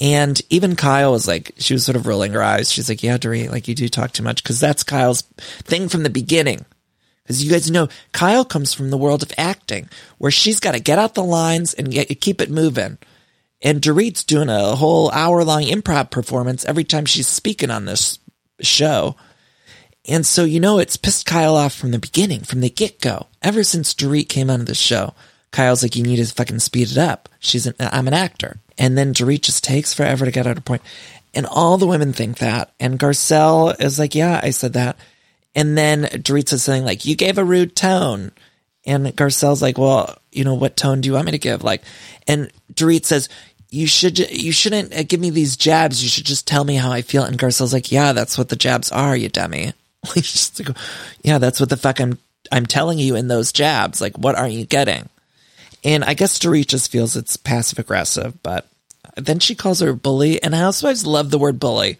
[0.01, 2.69] And even Kyle was like, she was sort of rolling her eyes.
[2.69, 4.43] She's like, yeah, Dorit, like you do talk too much.
[4.43, 6.65] Cause that's Kyle's thing from the beginning.
[7.25, 10.79] Because you guys know Kyle comes from the world of acting, where she's got to
[10.79, 12.99] get out the lines and get, keep it moving.
[13.63, 18.19] And Dorit's doing a whole hour long improv performance every time she's speaking on this
[18.61, 19.15] show.
[20.07, 23.25] And so, you know, it's pissed Kyle off from the beginning, from the get go.
[23.41, 25.15] Ever since Dorit came onto the show,
[25.51, 27.27] Kyle's like, you need to fucking speed it up.
[27.39, 28.59] She's an, I'm an actor.
[28.77, 30.83] And then Dorit just takes forever to get out of point.
[31.33, 32.71] And all the women think that.
[32.79, 34.97] And Garcelle is like, yeah, I said that.
[35.55, 38.31] And then Dorit says like, you gave a rude tone.
[38.85, 41.63] And Garcelle's like, well, you know, what tone do you want me to give?
[41.63, 41.81] Like,
[42.27, 43.29] and Dorit says,
[43.71, 46.03] you should, you shouldn't uh, give me these jabs.
[46.03, 47.23] You should just tell me how I feel.
[47.23, 49.73] And Garcelle's like, yeah, that's what the jabs are, you dummy.
[50.15, 50.77] like,
[51.23, 52.19] yeah, that's what the fuck I'm,
[52.51, 54.01] I'm telling you in those jabs.
[54.01, 55.09] Like, what are you getting?
[55.83, 58.67] And I guess Dorit just feels it's passive aggressive, but
[59.17, 60.41] then she calls her a bully.
[60.43, 61.97] And housewives love the word bully.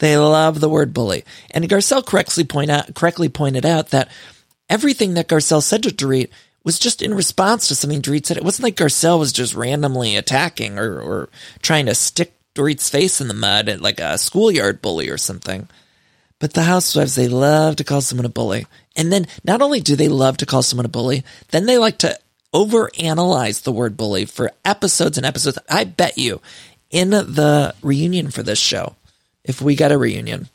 [0.00, 1.24] They love the word bully.
[1.50, 4.10] And Garcelle correctly point out, correctly pointed out that
[4.68, 6.30] everything that Garcelle said to Dorit
[6.64, 8.36] was just in response to something Dorit said.
[8.36, 11.28] It wasn't like Garcelle was just randomly attacking or, or
[11.62, 15.68] trying to stick Dorit's face in the mud at like a schoolyard bully or something.
[16.38, 18.66] But the housewives, they love to call someone a bully.
[18.96, 21.98] And then not only do they love to call someone a bully, then they like
[21.98, 22.18] to
[22.54, 25.58] overanalyze the word bully for episodes and episodes.
[25.68, 26.40] I bet you
[26.90, 28.96] in the reunion for this show,
[29.44, 30.48] if we get a reunion.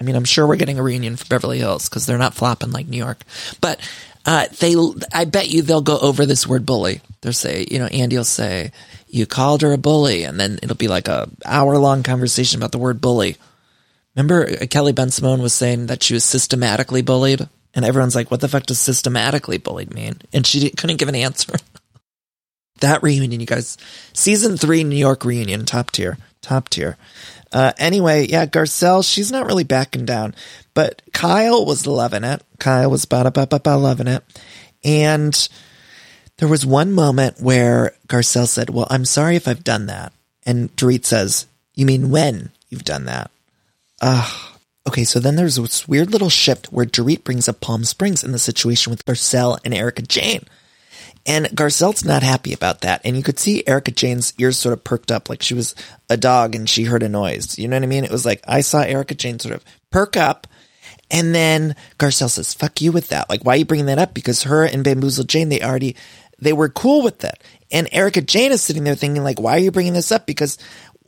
[0.00, 2.72] I mean, I'm sure we're getting a reunion for Beverly Hills because they're not flopping
[2.72, 3.22] like New York.
[3.60, 3.80] But
[4.24, 4.74] uh, they,
[5.12, 7.00] I bet you they'll go over this word bully.
[7.20, 8.72] They'll say, you know, Andy will say,
[9.08, 12.72] "You called her a bully," and then it'll be like a hour long conversation about
[12.72, 13.36] the word bully.
[14.16, 18.40] Remember, uh, Kelly Bensimon was saying that she was systematically bullied, and everyone's like, "What
[18.40, 21.54] the fuck does systematically bullied mean?" And she couldn't give an answer.
[22.80, 23.76] that reunion, you guys,
[24.12, 26.96] season three New York reunion, top tier, top tier.
[27.52, 30.34] Uh, anyway, yeah, Garcelle, she's not really backing down,
[30.74, 32.42] but Kyle was loving it.
[32.58, 34.24] Kyle was ba ba ba ba loving it.
[34.84, 35.48] And
[36.38, 40.12] there was one moment where Garcelle said, Well, I'm sorry if I've done that.
[40.44, 43.30] And Dorit says, You mean when you've done that?
[44.00, 44.28] Uh,
[44.88, 48.32] okay, so then there's this weird little shift where Dorit brings up Palm Springs in
[48.32, 50.46] the situation with Garcelle and Erika Jayne.
[51.24, 53.00] And Garcelle's not happy about that.
[53.04, 55.74] And you could see Erika Jayne's ears sort of perked up like she was
[56.10, 57.58] a dog and she heard a noise.
[57.58, 58.04] You know what I mean?
[58.04, 60.46] It was like I saw Erika Jayne sort of perk up.
[61.10, 63.28] And then Garcelle says, fuck you with that.
[63.28, 64.14] Like, why are you bringing that up?
[64.14, 65.94] Because her and Bamboozle Jayne, they already,
[66.38, 67.42] they were cool with it.
[67.70, 70.26] And Erika Jayne is sitting there thinking like, why are you bringing this up?
[70.26, 70.56] Because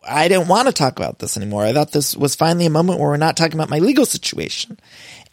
[0.06, 1.64] I didn't want to talk about this anymore.
[1.64, 4.78] I thought this was finally a moment where we're not talking about my legal situation.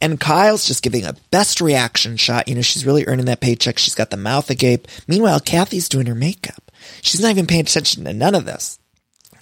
[0.01, 2.47] And Kyle's just giving a best reaction shot.
[2.47, 3.77] You know, she's really earning that paycheck.
[3.77, 4.87] She's got the mouth agape.
[5.07, 6.71] Meanwhile, Kathy's doing her makeup.
[7.01, 8.79] She's not even paying attention to none of this.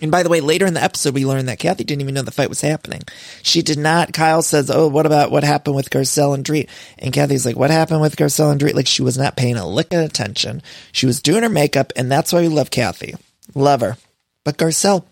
[0.02, 2.22] And by the way, later in the episode, we learned that Kathy didn't even know
[2.22, 3.02] the fight was happening.
[3.44, 4.14] She did not.
[4.14, 6.70] Kyle says, Oh, what about what happened with Garcelle and Dorit?
[6.98, 8.76] And Kathy's like, What happened with Garcelle and Dorit?
[8.76, 10.62] Like, she was not paying a lick of attention.
[10.92, 13.16] She was doing her makeup, and that's why we love Kathy.
[13.56, 13.98] Love her.
[14.46, 15.06] But Garcelle,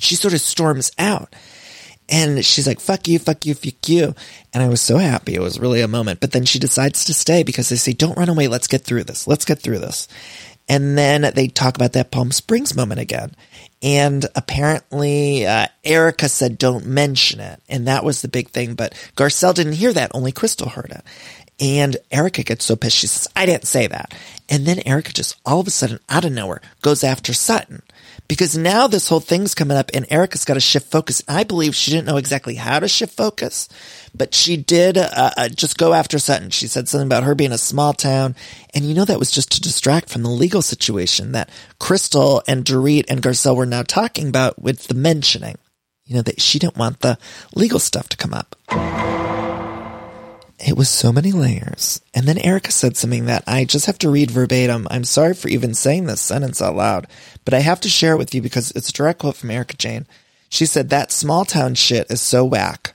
[0.00, 1.34] she sort of storms out.
[2.08, 4.14] And she's like, fuck you, fuck you, fuck you.
[4.54, 5.34] And I was so happy.
[5.34, 6.20] It was really a moment.
[6.20, 8.48] But then she decides to stay because they say, don't run away.
[8.48, 9.26] Let's get through this.
[9.26, 10.08] Let's get through this.
[10.70, 13.34] And then they talk about that Palm Springs moment again.
[13.82, 17.62] And apparently, uh, Erika said, don't mention it.
[17.68, 18.74] And that was the big thing.
[18.74, 20.10] But Garcelle didn't hear that.
[20.14, 21.02] Only Crystal heard it.
[21.60, 22.96] And Erika gets so pissed.
[22.96, 24.14] She says, I didn't say that.
[24.48, 27.82] And then Erika just all of a sudden, out of nowhere, goes after Sutton
[28.28, 31.22] because now this whole thing's coming up and Erika's got to shift focus.
[31.26, 33.68] I believe she didn't know exactly how to shift focus,
[34.14, 36.50] but she did uh, uh, just go after Sutton.
[36.50, 38.36] She said something about her being a small town.
[38.74, 41.48] And you know, that was just to distract from the legal situation that
[41.80, 45.56] Crystal and Dorit and Garcelle were now talking about with the mentioning.
[46.04, 47.18] You know, that she didn't want the
[47.54, 48.56] legal stuff to come up.
[50.58, 52.00] It was so many layers.
[52.14, 54.88] And then Erika said something that I just have to read verbatim.
[54.90, 57.06] I'm sorry for even saying this sentence out loud,
[57.44, 59.76] but I have to share it with you because it's a direct quote from Erika
[59.76, 60.06] Jayne.
[60.48, 62.94] She said, That small town shit is so whack.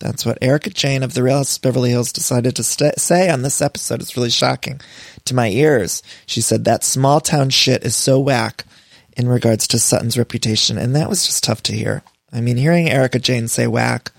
[0.00, 3.28] That's what Erika Jayne of the Real House of Beverly Hills decided to st- say
[3.28, 4.00] on this episode.
[4.00, 4.80] It's really shocking
[5.26, 6.02] to my ears.
[6.24, 8.64] She said, That small town shit is so whack
[9.18, 10.78] in regards to Sutton's reputation.
[10.78, 12.02] And that was just tough to hear.
[12.32, 14.12] I mean, hearing Erika Jayne say whack.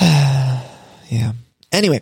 [1.12, 1.32] Yeah.
[1.70, 2.00] Anyway,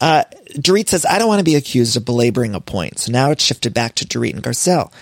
[0.00, 2.98] uh, Dorit says, I don't want to be accused of belaboring a point.
[2.98, 4.92] So now it's shifted back to Dorit and Garcelle.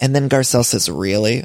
[0.00, 1.44] And then Garcelle says, really?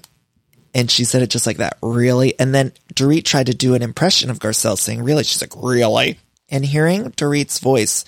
[0.73, 2.37] And she said it just like that, really?
[2.39, 5.23] And then Dorit tried to do an impression of Garcelle saying, really?
[5.23, 6.19] She's like, really?
[6.49, 8.03] And hearing Dorit's voice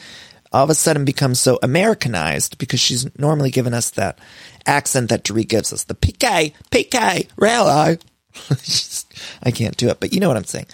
[0.52, 4.20] all of a sudden becomes so Americanized because she's normally given us that
[4.66, 7.98] accent that Dorit gives us, the PK, PK, really?
[9.44, 10.68] I can't do it, but you know what I'm saying.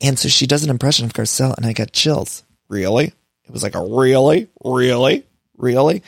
[0.00, 2.44] And so she does an impression of Garcelle, and I got chills.
[2.68, 3.06] Really?
[3.06, 5.24] It was like a really, really,
[5.56, 6.02] really.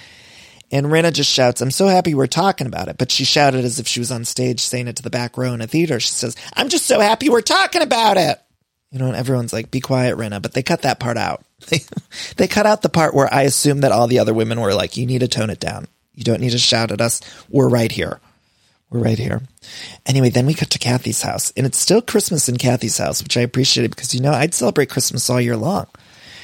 [0.72, 2.96] And Rinna just shouts, I'm so happy we're talking about it.
[2.98, 5.52] But she shouted as if she was on stage saying it to the back row
[5.52, 5.98] in a theater.
[5.98, 8.40] She says, I'm just so happy we're talking about it.
[8.92, 10.40] You know, and everyone's like, be quiet, Rinna.
[10.42, 11.44] But they cut that part out.
[12.36, 14.96] They cut out the part where I assume that all the other women were like,
[14.96, 15.86] you need to tone it down.
[16.14, 17.20] You don't need to shout at us.
[17.50, 18.18] We're right here.
[18.90, 19.42] We're right here.
[20.04, 23.36] Anyway, then we cut to Kathy's house, and it's still Christmas in Kathy's house, which
[23.36, 25.86] I appreciated because, you know, I'd celebrate Christmas all year long.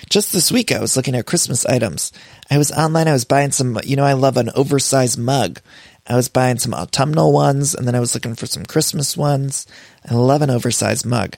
[0.08, 2.12] Just this week, I was looking at Christmas items.
[2.48, 5.60] I was online, I was buying some, you know, I love an oversized mug.
[6.06, 9.66] I was buying some autumnal ones, and then I was looking for some Christmas ones.
[10.08, 11.34] I love an oversized mug.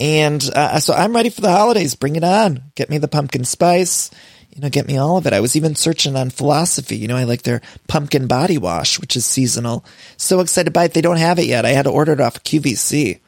[0.00, 1.94] And uh, so I'm ready for the holidays.
[1.94, 2.62] Bring it on.
[2.74, 4.10] Get me the pumpkin spice.
[4.58, 5.32] You know, get me all of it.
[5.32, 6.96] I was even searching on philosophy.
[6.96, 9.84] You know, I like their pumpkin body wash, which is seasonal.
[10.16, 10.94] So excited by it.
[10.94, 11.64] They don't have it yet.
[11.64, 13.20] I had to order it off QVC.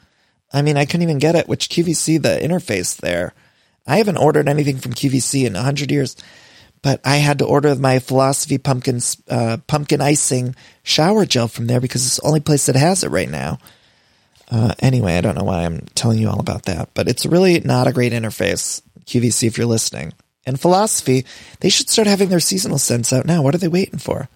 [0.51, 3.33] I mean, I couldn't even get it, which QVC, the interface there.
[3.87, 6.17] I haven't ordered anything from QVC in a hundred years,
[6.81, 10.53] but I had to order my philosophy pumpkin, uh, pumpkin icing
[10.83, 13.57] shower gel from there because it's the only place that has it right now.
[14.49, 17.61] Uh, anyway, I don't know why I'm telling you all about that, but it's really
[17.61, 18.81] not a great interface.
[19.05, 20.11] QVC, if you're listening.
[20.45, 21.25] And philosophy,
[21.59, 23.41] they should start having their seasonal scents out now.
[23.41, 24.29] What are they waiting for?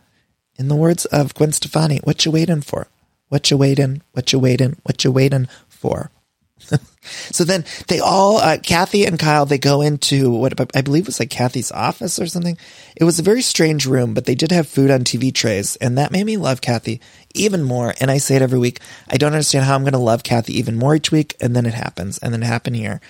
[0.58, 2.88] In the words of Gwen Stefani, what you waiting for?
[3.30, 4.02] What you waiting?
[4.12, 4.78] What you waiting?
[4.84, 6.12] What you waiting for?
[7.02, 11.20] so then they all, uh, Kathy and Kyle, they go into what I believe was
[11.20, 12.58] like Kathy's office or something.
[12.96, 15.98] It was a very strange room, but they did have food on TV trays, and
[15.98, 17.02] that made me love Kathy
[17.34, 17.94] even more.
[18.00, 18.80] And I say it every week.
[19.10, 21.66] I don't understand how I'm going to love Kathy even more each week, and then
[21.66, 23.02] it happens, and then it happened here.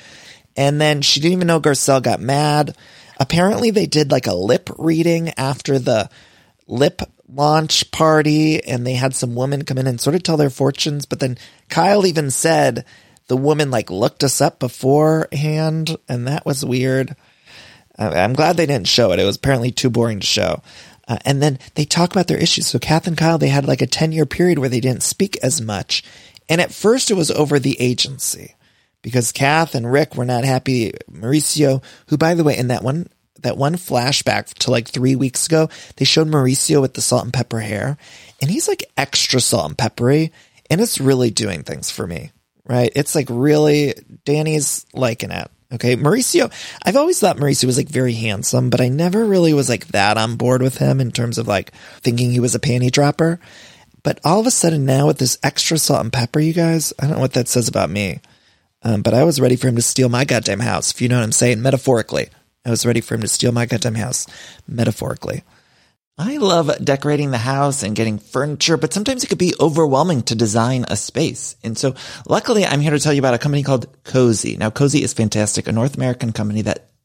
[0.55, 2.75] And then she didn't even know Garcelle got mad.
[3.19, 6.09] Apparently, they did like a lip reading after the
[6.67, 10.49] lip launch party, and they had some woman come in and sort of tell their
[10.49, 11.05] fortunes.
[11.05, 11.37] But then
[11.69, 12.85] Kyle even said
[13.27, 17.15] the woman like looked us up beforehand, and that was weird.
[17.97, 19.19] I'm glad they didn't show it.
[19.19, 20.61] It was apparently too boring to show.
[21.07, 22.67] Uh, and then they talk about their issues.
[22.67, 25.37] So Kath and Kyle, they had like a 10 year period where they didn't speak
[25.41, 26.03] as much.
[26.49, 28.55] And at first it was over the agency
[29.05, 30.91] because Kath and Rick were not happy.
[31.11, 33.07] Mauricio, who by the way, in that one,
[33.43, 37.31] that one flashback to like three weeks ago, they showed Mauricio with the salt and
[37.31, 37.99] pepper hair
[38.41, 40.31] and he's like extra salt and peppery
[40.71, 42.31] and it's really doing things for me,
[42.65, 42.91] right?
[42.95, 43.93] It's like really,
[44.25, 45.51] Danny's liking it.
[45.71, 45.95] Okay.
[45.95, 46.51] Mauricio,
[46.83, 50.17] I've always thought Mauricio was like very handsome, but I never really was like that
[50.17, 53.39] on board with him in terms of like thinking he was a panty dropper.
[54.01, 57.05] But all of a sudden now with this extra salt and pepper, you guys, I
[57.05, 58.21] don't know what that says about me.
[58.85, 61.17] Um, but I was ready for him to steal my goddamn house, if you know
[61.17, 62.29] what I'm saying, metaphorically.
[62.63, 64.27] I was ready for him to steal my goddamn house,
[64.67, 65.43] metaphorically.
[66.19, 70.35] I love decorating the house and getting furniture, but sometimes it could be overwhelming to
[70.35, 71.57] design a space.
[71.63, 71.95] And so
[72.27, 74.57] luckily I'm here to tell you about a company called Cozey.
[74.57, 76.87] Now Cozey is fantastic, a North American company that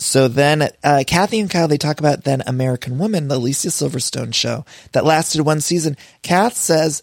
[0.00, 4.32] So then, uh, Kathy and Kyle, they talk about then American Woman, the Alicia Silverstone
[4.32, 5.98] show that lasted one season.
[6.22, 7.02] Kath says,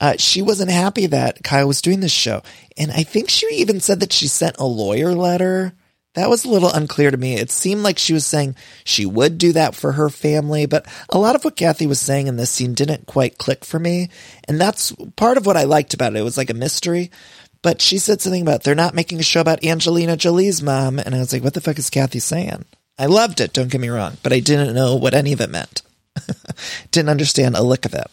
[0.00, 2.42] uh, she wasn't happy that Kyle was doing this show.
[2.78, 5.72] And I think she even said that she sent a lawyer letter.
[6.14, 7.34] That was a little unclear to me.
[7.34, 11.18] It seemed like she was saying she would do that for her family, but a
[11.18, 14.08] lot of what Kathy was saying in this scene didn't quite click for me.
[14.46, 16.20] And that's part of what I liked about it.
[16.20, 17.10] It was like a mystery.
[17.66, 21.00] But she said something about they're not making a show about Angelina Jolie's mom.
[21.00, 22.64] And I was like, what the fuck is Kathy saying?
[22.96, 25.50] I loved it, don't get me wrong, but I didn't know what any of it
[25.50, 25.82] meant.
[26.92, 28.06] didn't understand a lick of it.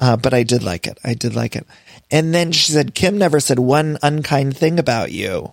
[0.00, 0.98] Uh, but I did like it.
[1.04, 1.66] I did like it.
[2.10, 5.52] And then she said, Kim never said one unkind thing about you.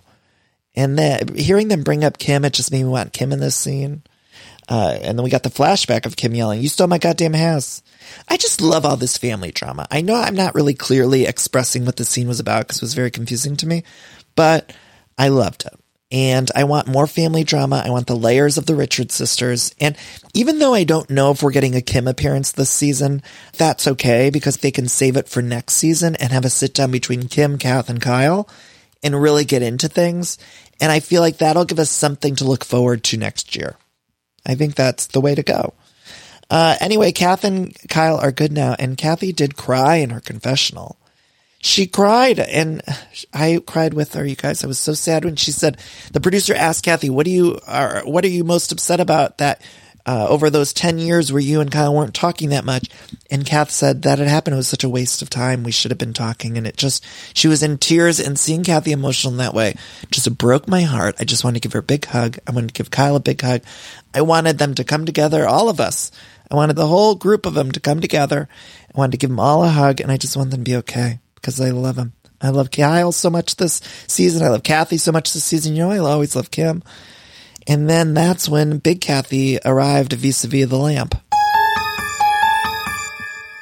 [0.74, 3.54] And then hearing them bring up Kim, it just made me want Kim in this
[3.54, 4.02] scene.
[4.68, 7.82] Uh, and then we got the flashback of Kim yelling, You stole my goddamn house.
[8.28, 9.86] I just love all this family drama.
[9.90, 12.94] I know I'm not really clearly expressing what the scene was about because it was
[12.94, 13.82] very confusing to me,
[14.36, 14.72] but
[15.18, 15.78] I loved it.
[16.12, 17.82] And I want more family drama.
[17.84, 19.74] I want the layers of the Richard sisters.
[19.80, 19.96] And
[20.34, 23.22] even though I don't know if we're getting a Kim appearance this season,
[23.56, 26.90] that's okay because they can save it for next season and have a sit down
[26.90, 28.46] between Kim, Kath, and Kyle
[29.02, 30.36] and really get into things.
[30.82, 33.76] And I feel like that'll give us something to look forward to next year.
[34.46, 35.74] I think that's the way to go.
[36.50, 40.98] Uh, anyway, Kath and Kyle are good now, and Kathy did cry in her confessional.
[41.60, 42.82] She cried, and
[43.32, 44.26] I cried with her.
[44.26, 45.78] You guys, I was so sad when she said
[46.12, 48.02] the producer asked Kathy, "What do you are?
[48.04, 49.62] What are you most upset about that
[50.06, 52.88] uh, over those ten years where you and Kyle weren't talking that much?"
[53.30, 54.54] And Kath said that it happened.
[54.54, 55.62] It was such a waste of time.
[55.62, 58.20] We should have been talking, and it just she was in tears.
[58.20, 59.74] And seeing Kathy emotional in that way
[60.10, 61.16] just broke my heart.
[61.18, 62.38] I just wanted to give her a big hug.
[62.46, 63.62] I wanted to give Kyle a big hug.
[64.14, 66.10] I wanted them to come together, all of us
[66.52, 68.46] I wanted the whole group of them to come together.
[68.94, 70.76] I wanted to give them all a hug, and I just want them to be
[70.76, 72.12] okay because I love them.
[72.42, 74.42] I love Kyle so much this season.
[74.44, 75.74] I love Kathy so much this season.
[75.74, 76.82] You know, I always love Kim.
[77.66, 81.14] And then that's when Big Kathy arrived vis-a-vis the lamp.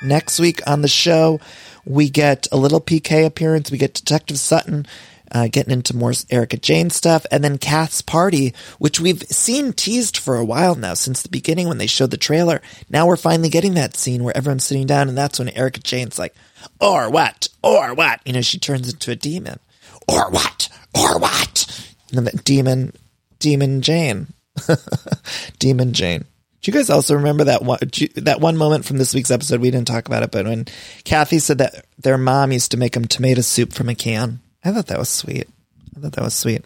[0.03, 1.41] Next week on the show,
[1.85, 3.71] we get a little PK appearance.
[3.71, 4.87] We get Detective Sutton
[5.33, 10.17] uh, getting into more Erika Jayne stuff, and then Kath's party, which we've seen teased
[10.17, 12.61] for a while now since the beginning when they showed the trailer.
[12.89, 16.19] Now we're finally getting that scene where everyone's sitting down, and that's when Erika Jayne's
[16.19, 16.35] like,
[16.81, 17.49] "Or what?
[17.63, 19.61] Or what?" You know, she turns into a demon.
[20.09, 20.69] Or what?
[20.95, 21.87] Or what?
[22.09, 22.93] And then that demon,
[23.41, 24.29] demon Jayne,
[25.59, 26.25] demon Jayne.
[26.63, 27.79] Do you guys also remember that one
[28.17, 29.61] that one moment from this week's episode?
[29.61, 30.67] We didn't talk about it, but when
[31.05, 34.41] Kathy said that their mom used to make them tomato soup from a can.
[34.63, 35.49] I thought that was sweet.
[35.97, 36.65] I thought that was sweet.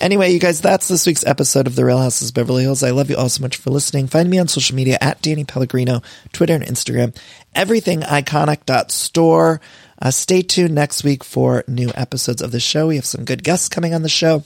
[0.00, 2.82] Anyway, you guys, that's this week's episode of The Real Houses Beverly Hills.
[2.82, 4.06] I love you all so much for listening.
[4.06, 6.02] Find me on social media at Danny Pellegrino,
[6.32, 7.16] Twitter and Instagram,
[7.54, 9.60] everythingiconic.store.
[10.02, 12.88] Uh, stay tuned next week for new episodes of the show.
[12.88, 14.44] We have some good guests coming on the show.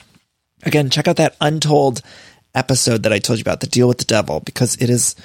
[0.62, 2.00] Again, check out that untold
[2.54, 5.16] episode that I told you about, The Deal with the Devil, because it is,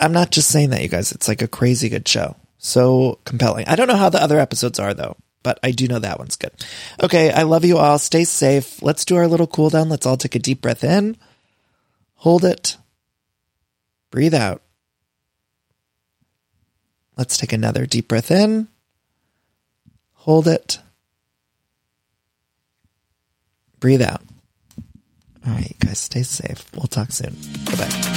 [0.00, 1.12] I'm not just saying that, you guys.
[1.12, 2.36] It's like a crazy good show.
[2.58, 3.66] So compelling.
[3.68, 6.36] I don't know how the other episodes are, though but I do know that one's
[6.36, 6.52] good.
[7.02, 7.98] Okay, I love you all.
[7.98, 8.82] Stay safe.
[8.82, 9.88] Let's do our little cool down.
[9.88, 11.16] Let's all take a deep breath in,
[12.16, 12.76] hold it,
[14.10, 14.62] breathe out.
[17.16, 18.68] Let's take another deep breath in,
[20.14, 20.78] hold it,
[23.80, 24.22] breathe out.
[25.46, 26.64] All right, guys, stay safe.
[26.74, 27.34] We'll talk soon.
[27.66, 28.11] Bye bye.